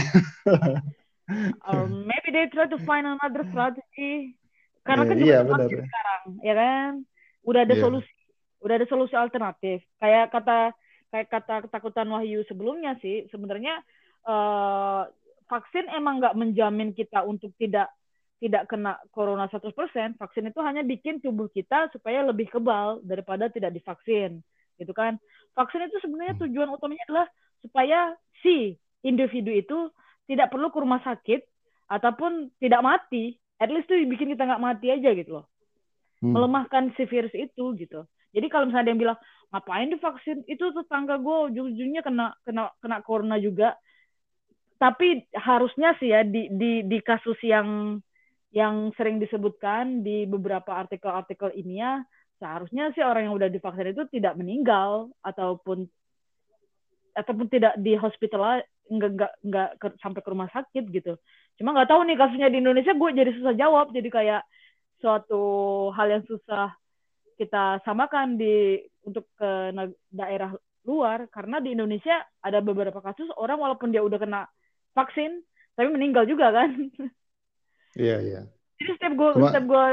[1.63, 4.35] Or maybe they try to find another strategy.
[4.83, 5.67] Karena yeah, kan iya, benar.
[5.67, 6.91] sekarang, ya kan?
[7.43, 7.83] Udah ada yeah.
[7.83, 8.13] solusi,
[8.63, 9.83] udah ada solusi alternatif.
[9.99, 10.71] Kayak kata
[11.11, 13.83] kayak kata ketakutan Wahyu sebelumnya sih, sebenarnya
[14.23, 15.07] uh,
[15.51, 17.91] vaksin emang nggak menjamin kita untuk tidak
[18.37, 19.73] tidak kena corona 100%,
[20.15, 24.45] vaksin itu hanya bikin tubuh kita supaya lebih kebal daripada tidak divaksin
[24.77, 25.17] gitu kan.
[25.57, 26.41] Vaksin itu sebenarnya hmm.
[26.45, 27.27] tujuan utamanya adalah
[27.65, 28.13] supaya
[28.45, 29.89] si individu itu
[30.29, 31.41] tidak perlu ke rumah sakit
[31.89, 33.33] ataupun tidak mati.
[33.57, 35.45] At least tuh bikin kita nggak mati aja gitu loh.
[36.21, 36.37] Hmm.
[36.37, 38.05] Melemahkan si virus itu gitu.
[38.37, 42.97] Jadi kalau misalnya ada yang bilang ngapain divaksin itu tetangga gue ujung-ujungnya kena kena kena
[43.01, 43.73] corona juga.
[44.77, 47.97] Tapi harusnya sih ya di di di kasus yang
[48.53, 52.05] yang sering disebutkan di beberapa artikel-artikel ini ya
[52.37, 55.89] seharusnya sih orang yang udah divaksin itu tidak meninggal ataupun
[57.17, 61.17] ataupun tidak di hospital nggak nggak nggak ke, sampai ke rumah sakit gitu.
[61.57, 63.91] Cuma nggak tahu nih kasusnya di Indonesia gue jadi susah jawab.
[63.91, 64.41] Jadi kayak
[65.01, 65.43] suatu
[65.97, 66.71] hal yang susah
[67.37, 69.73] kita samakan di untuk ke
[70.13, 70.53] daerah
[70.85, 71.25] luar.
[71.33, 74.45] Karena di Indonesia ada beberapa kasus orang walaupun dia udah kena
[74.93, 75.41] vaksin
[75.73, 76.69] tapi meninggal juga kan.
[77.97, 78.33] Iya yeah, iya.
[78.33, 78.45] Yeah.
[78.77, 79.85] jadi setiap gue setiap gue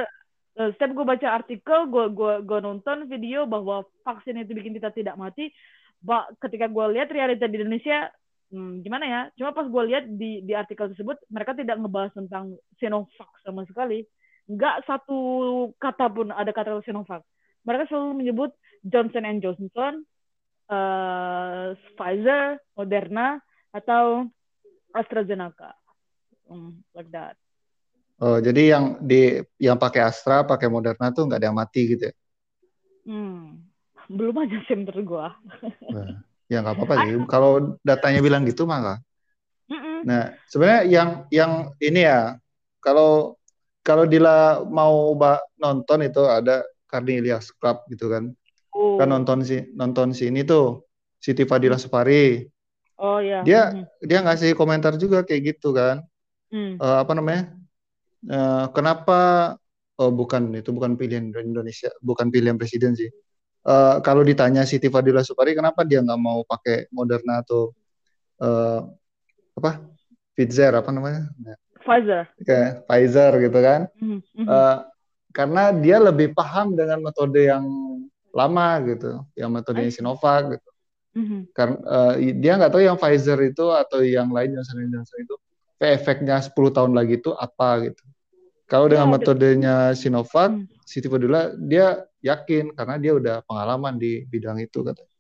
[0.55, 4.95] Eh, setiap gue baca artikel, gue gue gue nonton video bahwa vaksin itu bikin kita
[4.95, 5.51] tidak mati.
[5.99, 8.07] Ba ketika gue lihat realita di Indonesia,
[8.55, 9.21] hmm, gimana ya?
[9.35, 14.07] Cuma pas gue lihat di di artikel tersebut, mereka tidak ngebahas tentang Sinovac sama sekali.
[14.47, 15.19] Nggak satu
[15.83, 17.27] kata pun ada kata Sinovac.
[17.67, 18.51] Mereka selalu menyebut
[18.87, 20.07] Johnson and Johnson,
[20.71, 23.43] uh, Pfizer, Moderna,
[23.75, 24.31] atau
[24.95, 25.75] AstraZeneca,
[26.47, 27.35] um, like that.
[28.23, 32.11] Oh, jadi yang di yang pakai Astra, pakai Moderna tuh nggak ada yang mati gitu
[32.11, 32.15] ya?
[33.05, 33.67] Hmm,
[34.07, 35.27] belum aja sih menurut gua.
[35.91, 37.13] Nah, ya nggak apa-apa sih.
[37.33, 39.03] Kalau datanya bilang gitu mah
[40.05, 42.37] Nah, sebenarnya yang yang ini ya,
[42.85, 43.41] kalau
[43.81, 45.17] kalau Dila mau
[45.57, 48.29] nonton itu ada Carnelius Club gitu kan.
[48.77, 49.01] Oh.
[49.01, 50.85] Kan nonton si nonton si ini tuh
[51.17, 52.45] Siti Fadila Supari.
[53.01, 53.41] Oh iya.
[53.49, 54.05] Dia hmm.
[54.05, 56.05] dia ngasih komentar juga kayak gitu kan.
[56.53, 56.77] Hmm.
[56.77, 57.64] Uh, apa namanya?
[58.25, 59.19] Uh, kenapa
[60.01, 63.11] oh bukan itu bukan pilihan Indonesia, bukan pilihan presiden sih.
[63.65, 67.73] Uh, kalau ditanya Siti Fadila Supari kenapa dia nggak mau pakai Moderna atau
[68.45, 68.85] uh,
[69.57, 69.81] apa
[70.35, 71.31] Pfizer apa namanya?
[71.81, 72.29] Pfizer.
[72.43, 73.81] Kayak Pfizer gitu kan?
[74.01, 74.47] Mm -hmm.
[74.49, 74.79] uh,
[75.35, 77.65] karena dia lebih paham dengan metode yang
[78.35, 80.71] lama gitu, yang metode Sinovac gitu.
[81.15, 81.41] Mm -hmm.
[81.55, 85.37] Karena uh, dia nggak tahu yang Pfizer itu atau yang lain yang sering itu
[85.79, 88.05] efeknya 10 tahun lagi itu apa gitu.
[88.75, 90.67] Kalau dengan ya, metodenya Sinovac, hmm.
[90.83, 95.15] Siti Fadila dia yakin karena dia udah pengalaman di bidang itu katanya.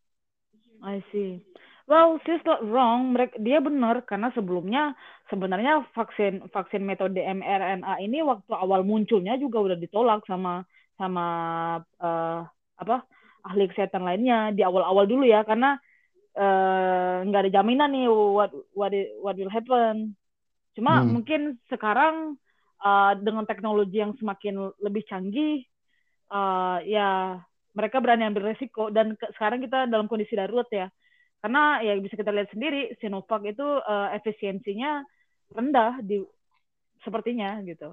[0.82, 1.38] I see.
[1.86, 3.14] Well, she's not wrong.
[3.14, 4.98] Mereka, dia benar karena sebelumnya
[5.30, 10.66] sebenarnya vaksin vaksin metode mRNA ini waktu awal munculnya juga udah ditolak sama
[10.98, 11.26] sama
[12.02, 12.42] uh,
[12.74, 13.06] apa
[13.46, 15.76] ahli kesehatan lainnya di awal-awal dulu ya karena
[16.34, 18.90] eh, nggak uh, ada jaminan nih what what
[19.22, 20.18] what will happen.
[20.74, 21.06] Cuma hmm.
[21.14, 21.40] mungkin
[21.70, 22.40] sekarang
[22.84, 25.64] uh, dengan teknologi yang semakin lebih canggih,
[26.28, 27.40] uh, ya
[27.74, 30.92] mereka berani ambil resiko dan ke, sekarang kita dalam kondisi darurat ya.
[31.42, 35.04] Karena ya bisa kita lihat sendiri Sinovac itu uh, efisiensinya
[35.52, 36.22] rendah di
[37.04, 37.92] sepertinya gitu.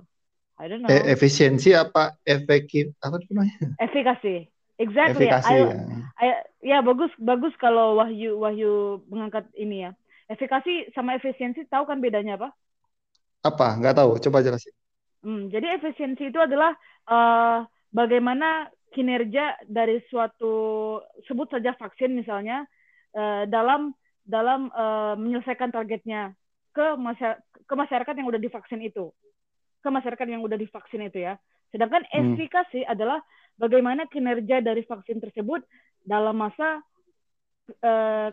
[0.55, 0.93] I don't know.
[0.93, 3.75] E efisiensi apa efektif apa namanya?
[3.81, 4.47] Efikasi.
[4.79, 5.27] Exactly.
[5.27, 5.69] Efikasi, I, ya.
[6.17, 6.27] I,
[6.63, 9.91] ya bagus bagus kalau Wahyu Wahyu mengangkat ini ya.
[10.31, 12.55] Efikasi sama efisiensi tahu kan bedanya apa?
[13.43, 13.75] Apa?
[13.81, 14.15] Nggak tahu.
[14.21, 14.71] Coba jelasin.
[15.21, 16.73] Hmm, jadi efisiensi itu adalah
[17.05, 17.61] uh,
[17.93, 20.97] bagaimana kinerja dari suatu
[21.29, 22.65] sebut saja vaksin misalnya
[23.13, 23.93] uh, dalam
[24.25, 26.33] dalam uh, menyelesaikan targetnya
[26.71, 29.13] ke masyarakat, ke masyarakat yang udah divaksin itu.
[29.81, 31.37] Ke masyarakat yang udah divaksin itu ya.
[31.71, 32.35] Sedangkan hmm.
[32.35, 33.21] efikasi adalah
[33.55, 35.63] bagaimana kinerja dari vaksin tersebut
[36.03, 36.81] dalam masa
[37.85, 38.29] uh,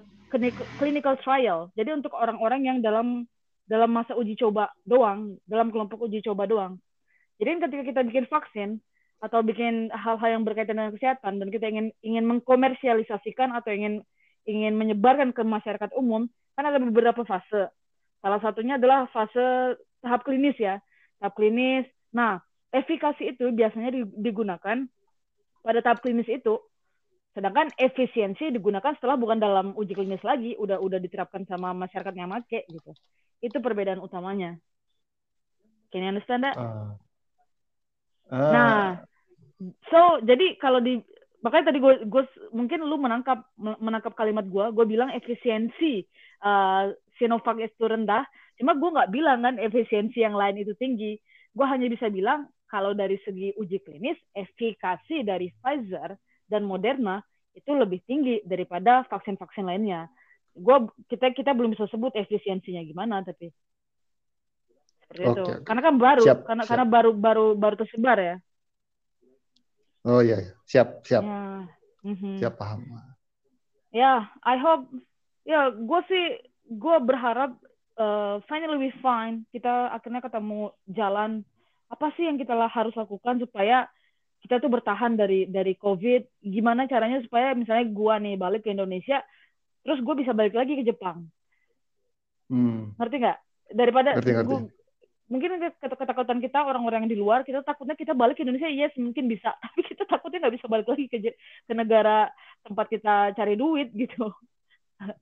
[0.80, 1.68] clinical trial.
[1.76, 3.28] Jadi untuk orang-orang yang dalam
[3.68, 6.80] dalam masa uji coba doang dalam kelompok uji coba doang.
[7.36, 8.68] Jadi ketika kita bikin vaksin
[9.20, 14.02] atau bikin hal-hal yang berkaitan dengan kesehatan dan kita ingin ingin mengkomersialisasikan atau ingin
[14.48, 16.26] ingin menyebarkan ke masyarakat umum
[16.56, 17.68] kan ada beberapa fase.
[18.24, 20.80] Salah satunya adalah fase tahap klinis ya.
[21.20, 21.84] Tahap klinis.
[22.10, 22.40] Nah
[22.72, 24.88] efikasi itu biasanya digunakan
[25.60, 26.56] pada tahap klinis itu.
[27.36, 32.32] Sedangkan efisiensi digunakan setelah bukan dalam uji klinis lagi udah udah diterapkan sama masyarakat yang
[32.32, 32.96] make gitu
[33.44, 34.58] itu perbedaan utamanya
[35.90, 36.56] can you understand that?
[36.56, 36.94] Uh.
[38.28, 38.52] Uh.
[38.52, 38.84] Nah,
[39.88, 41.00] so jadi kalau di
[41.40, 46.02] makanya tadi gue gue mungkin lu menangkap menangkap kalimat gue gue bilang efisiensi
[46.42, 48.26] uh, Sinovac itu rendah
[48.58, 51.14] cuma gue nggak bilang kan efisiensi yang lain itu tinggi
[51.54, 56.18] gue hanya bisa bilang kalau dari segi uji klinis efikasi dari Pfizer
[56.50, 57.22] dan Moderna
[57.54, 60.10] itu lebih tinggi daripada vaksin-vaksin lainnya
[60.58, 63.54] gue kita kita belum bisa sebut efisiensinya gimana tapi
[65.06, 65.58] seperti okay, itu okay.
[65.64, 66.70] karena kan baru siap, karena siap.
[66.74, 68.36] karena baru baru baru tersebar ya
[70.08, 70.52] Oh iya, iya.
[70.64, 71.20] siap, siap.
[71.20, 71.68] Ya.
[72.06, 72.34] Mm-hmm.
[72.40, 72.86] Siap paham.
[73.92, 74.88] Ya, I hope.
[75.44, 76.24] Ya, gue sih,
[76.68, 77.56] gue berharap
[78.00, 81.44] uh, finally we find kita akhirnya ketemu jalan
[81.88, 83.88] apa sih yang kita lah harus lakukan supaya
[84.44, 86.44] kita tuh bertahan dari dari COVID.
[86.46, 89.20] Gimana caranya supaya misalnya gue nih balik ke Indonesia,
[89.88, 91.24] terus gue bisa balik lagi ke Jepang.
[92.52, 92.92] Hmm.
[93.00, 93.38] Ngerti nggak?
[93.72, 94.52] Daripada ngerti, ngerti.
[94.52, 94.60] Gua,
[95.28, 99.28] mungkin ketakutan kita orang-orang yang di luar kita takutnya kita balik ke Indonesia yes mungkin
[99.28, 101.20] bisa tapi kita takutnya nggak bisa balik lagi ke
[101.68, 102.32] ke negara
[102.64, 105.12] tempat kita cari duit gitu oh,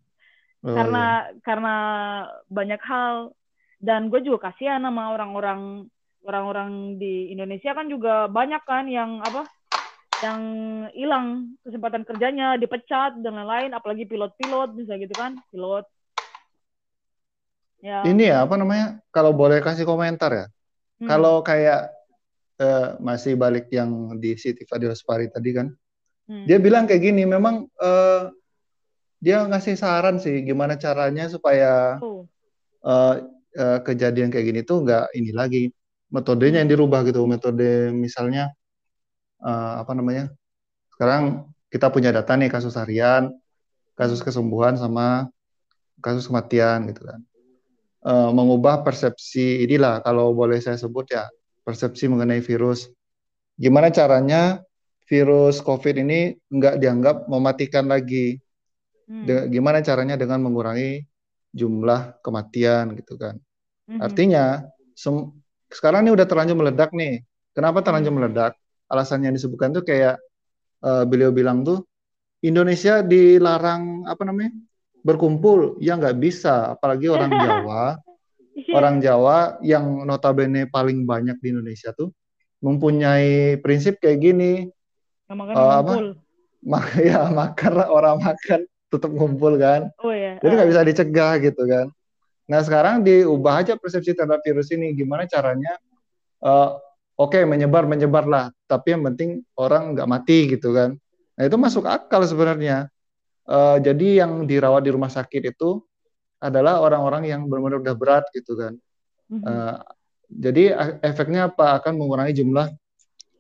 [0.63, 1.43] karena iya.
[1.43, 1.75] karena
[2.47, 3.35] banyak hal
[3.83, 5.91] dan gue juga kasihan sama orang-orang
[6.23, 9.43] orang-orang di Indonesia kan juga banyak kan yang apa
[10.25, 10.41] yang
[10.97, 11.27] hilang
[11.61, 15.85] kesempatan kerjanya dipecat dan lain-lain apalagi pilot-pilot bisa gitu kan pilot
[17.85, 18.03] Ya.
[18.03, 18.99] Ini ya apa namanya?
[19.13, 20.47] Kalau boleh kasih komentar ya.
[20.99, 21.07] Hmm.
[21.07, 21.93] Kalau kayak
[22.59, 25.71] uh, masih balik yang di Siti Fadil Spari tadi kan,
[26.27, 26.51] hmm.
[26.51, 27.23] dia bilang kayak gini.
[27.29, 28.33] Memang uh,
[29.23, 32.25] dia ngasih saran sih gimana caranya supaya oh.
[32.83, 33.23] uh,
[33.55, 35.63] uh, kejadian kayak gini tuh nggak ini lagi
[36.11, 37.23] metodenya yang dirubah gitu.
[37.29, 38.51] Metode misalnya
[39.43, 40.33] uh, apa namanya?
[40.95, 43.33] Sekarang kita punya data nih kasus harian,
[43.99, 45.29] kasus kesembuhan sama
[46.01, 47.21] kasus kematian gitu kan
[48.07, 51.27] uh, mengubah persepsi inilah kalau boleh saya sebut ya
[51.67, 52.87] persepsi mengenai virus.
[53.59, 54.63] Gimana caranya
[55.11, 58.39] virus COVID ini nggak dianggap mematikan lagi?
[59.07, 59.27] Hmm.
[59.27, 61.03] De gimana caranya dengan mengurangi
[61.51, 63.35] jumlah kematian gitu kan?
[63.91, 64.01] Hmm.
[64.03, 64.63] Artinya
[65.71, 67.27] sekarang ini udah terlanjur meledak nih.
[67.51, 68.19] Kenapa terlanjur hmm.
[68.23, 68.53] meledak?
[68.87, 70.19] Alasan yang disebutkan tuh kayak
[70.83, 71.83] uh, beliau bilang tuh
[72.45, 74.55] Indonesia dilarang apa namanya
[75.03, 75.79] berkumpul.
[75.83, 76.75] Ya nggak bisa.
[76.75, 77.99] Apalagi orang Jawa.
[78.73, 82.09] Orang Jawa yang notabene paling banyak di Indonesia tuh
[82.65, 84.53] mempunyai prinsip kayak gini.
[85.29, 85.93] Makan uh, apa?
[86.67, 89.91] mak ya makan orang makan tutup ngumpul kan?
[90.03, 90.39] Oh, iya.
[90.43, 90.73] jadi nggak uh.
[90.73, 91.87] bisa dicegah gitu kan?
[92.47, 94.95] Nah sekarang diubah aja persepsi terhadap virus ini.
[94.95, 95.79] Gimana caranya
[96.43, 96.79] uh,
[97.17, 100.95] oke okay, menyebar menyebar lah tapi yang penting orang nggak mati gitu kan
[101.37, 102.89] nah itu masuk akal sebenarnya
[103.47, 105.79] Uh, jadi yang dirawat di rumah sakit itu
[106.43, 108.75] adalah orang-orang yang benar-benar udah berat gitu kan.
[109.31, 109.47] Mm-hmm.
[109.47, 109.79] Uh,
[110.27, 110.63] jadi
[110.99, 112.75] efeknya apa akan mengurangi jumlah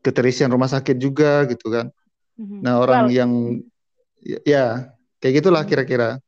[0.07, 1.91] keterisian rumah sakit juga gitu kan.
[2.39, 2.61] Mm-hmm.
[2.63, 3.31] Nah orang well, yang
[4.47, 5.75] ya kayak gitulah mm-hmm.
[5.75, 6.23] kira-kira.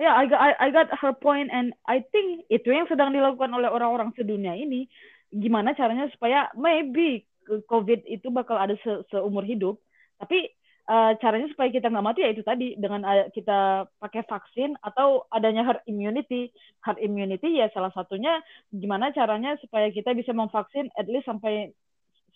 [0.00, 3.12] Ya, yeah, I got I, I got her point and I think itu yang sedang
[3.12, 4.88] dilakukan oleh orang-orang sedunia ini.
[5.28, 9.80] Gimana caranya supaya maybe COVID itu bakal ada se seumur hidup,
[10.20, 10.52] tapi
[10.88, 15.24] uh, caranya supaya kita nggak mati ya itu tadi dengan uh, kita pakai vaksin atau
[15.32, 16.52] adanya herd immunity.
[16.84, 18.40] Herd immunity ya salah satunya
[18.72, 21.72] gimana caranya supaya kita bisa memvaksin at least sampai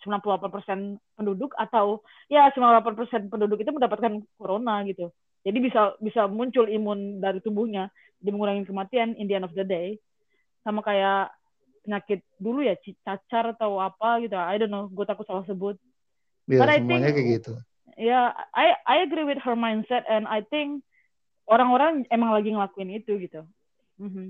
[0.05, 5.09] 98% penduduk atau ya 98% penduduk itu mendapatkan corona gitu.
[5.43, 7.91] Jadi bisa bisa muncul imun dari tubuhnya,
[8.23, 9.99] jadi mengurangi kematian in the end of the day.
[10.63, 11.35] Sama kayak
[11.83, 14.33] penyakit dulu ya cacar atau apa gitu.
[14.39, 15.75] I don't know, gue takut salah sebut.
[16.47, 17.53] Iya, semuanya think, kayak gitu
[17.93, 18.25] Ya, yeah,
[18.57, 20.81] I I agree with her mindset and I think
[21.45, 23.45] orang-orang emang lagi ngelakuin itu gitu.
[24.01, 24.27] Mm-hmm.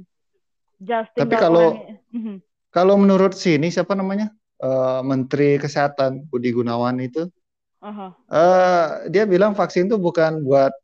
[0.83, 1.79] Just Tapi kalau
[2.11, 2.37] mm-hmm.
[2.75, 7.31] kalau menurut sini siapa namanya uh, Menteri Kesehatan Budi Gunawan itu,
[7.79, 8.11] uh-huh.
[8.11, 10.75] uh, dia bilang vaksin itu bukan buat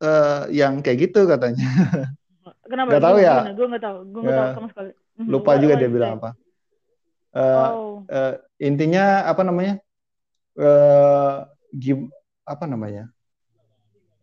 [0.00, 1.68] uh, yang kayak gitu katanya.
[2.68, 2.96] Kenapa?
[2.96, 3.36] Gak tahu ya.
[3.52, 3.98] Gue nggak tahu.
[4.12, 4.36] Gue ya.
[4.36, 4.90] tahu sama sekali.
[5.18, 5.30] Mm-hmm.
[5.34, 6.30] Lupa juga dia bilang apa.
[7.34, 7.94] Uh, oh.
[8.06, 9.82] uh, intinya apa namanya?
[10.54, 11.42] Uh,
[12.46, 13.10] apa namanya?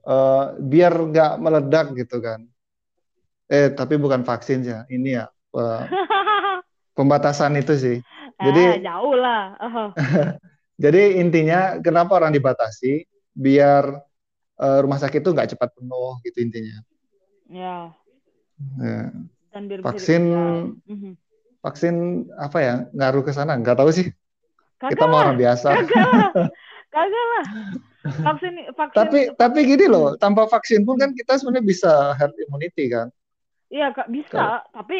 [0.07, 2.47] Uh, biar nggak meledak gitu kan.
[3.51, 5.83] Eh tapi bukan vaksin ya, ini ya uh,
[6.97, 7.97] pembatasan itu sih.
[8.39, 9.59] Jadi eh, jauh lah.
[9.59, 9.89] Uh-huh.
[10.83, 13.03] jadi intinya kenapa orang dibatasi
[13.35, 13.99] biar
[14.59, 16.79] uh, rumah sakit itu nggak cepat penuh gitu intinya.
[17.51, 17.91] Ya.
[18.79, 19.11] ya.
[19.55, 20.23] Dan vaksin
[20.83, 21.15] uh-huh.
[21.63, 24.11] vaksin apa ya ngaruh ke sana nggak tahu sih.
[24.75, 25.79] Kagak Kita mau orang biasa.
[25.79, 26.51] Kagak
[26.95, 27.45] Kagak lah.
[28.05, 28.95] Vaksin, vaksin.
[28.95, 33.11] Tapi tapi gini loh, tanpa vaksin pun kan kita sebenarnya bisa herd immunity kan?
[33.67, 34.59] Iya kak bisa, kalo...
[34.71, 34.99] tapi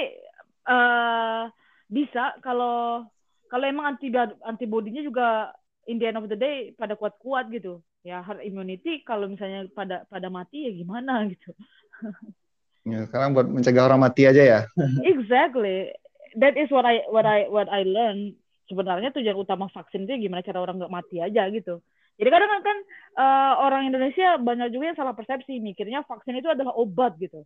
[0.68, 1.47] uh,
[1.88, 3.06] bisa kalau
[3.47, 4.10] kalau emang anti
[4.43, 5.53] antibodinya juga
[5.86, 7.80] in the end of the day pada kuat-kuat gitu.
[8.01, 11.53] Ya herd immunity kalau misalnya pada pada mati ya gimana gitu.
[12.86, 14.59] Ya, sekarang buat mencegah orang mati aja ya.
[15.13, 15.89] exactly.
[16.38, 18.38] That is what I what I what I learn
[18.69, 21.81] sebenarnya tujuan utama vaksin itu gimana cara orang nggak mati aja gitu.
[22.15, 22.77] Jadi kadang kan
[23.19, 27.43] uh, orang Indonesia banyak juga yang salah persepsi mikirnya vaksin itu adalah obat gitu.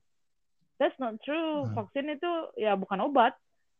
[0.77, 1.65] That's not true.
[1.65, 1.73] Hmm.
[1.75, 3.33] Vaksin itu ya bukan obat.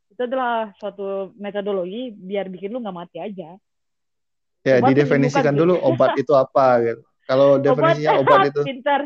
[0.10, 3.60] Itu adalah suatu metodologi biar bikin lu nggak mati aja.
[4.66, 5.88] Ya, obat didefinisikan dulu gitu.
[5.92, 7.04] obat itu apa gitu.
[7.30, 9.02] Kalau definisinya obat, obat itu pintar.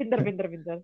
[0.00, 0.78] Pintar pintar pintar.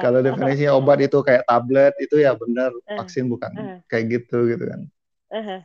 [0.00, 4.48] Kalau definisinya obat itu kayak tablet itu ya benar uh, vaksin bukan uh, kayak gitu
[4.48, 4.80] gitu kan.
[5.28, 5.60] Uh-huh.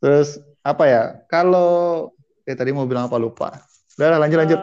[0.00, 1.02] Terus apa ya?
[1.28, 2.08] Kalau
[2.48, 3.60] eh tadi mau bilang apa lupa.
[4.00, 4.60] Udah lanjut uh, lanjut.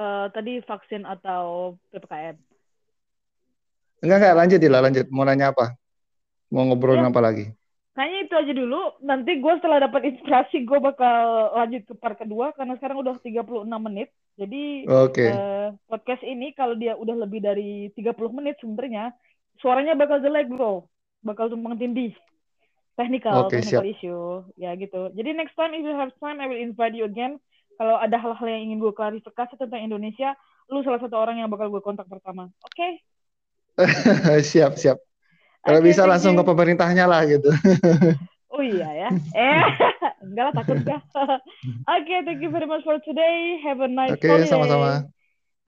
[0.00, 2.40] Uh, tadi vaksin atau ppkm?
[4.00, 5.06] Enggak enggak lanjut lah lanjut.
[5.12, 5.76] Mau nanya apa?
[6.48, 7.12] Mau ngobrolin ya.
[7.12, 7.52] apa lagi?
[8.30, 9.02] Itu aja dulu.
[9.02, 13.66] Nanti gue setelah dapat inspirasi gue bakal lanjut ke part kedua karena sekarang udah 36
[13.90, 14.14] menit.
[14.38, 15.34] Jadi okay.
[15.34, 19.10] uh, eh, podcast ini kalau dia udah lebih dari 30 menit sebenarnya
[19.58, 20.86] suaranya bakal jelek bro.
[21.26, 22.14] Bakal tumpang tindih
[23.00, 23.92] technical okay, technical siap.
[23.96, 24.28] issue
[24.60, 27.40] ya gitu jadi next time if you have time I will invite you again
[27.80, 30.36] kalau ada hal-hal yang ingin gue klarifikasi tentang Indonesia
[30.68, 33.00] lu salah satu orang yang bakal gue kontak pertama oke okay?
[34.52, 35.00] siap siap
[35.60, 36.40] kalau okay, bisa langsung you.
[36.40, 37.50] ke pemerintahnya lah gitu.
[38.50, 39.10] Oh iya ya.
[39.30, 39.62] Eh
[40.26, 41.40] enggak lah takut gak oke
[41.86, 43.62] okay, thank you very much for today.
[43.62, 45.06] Have a nice oke okay, sama-sama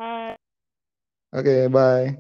[0.03, 0.36] oke
[1.30, 2.18] okay, bye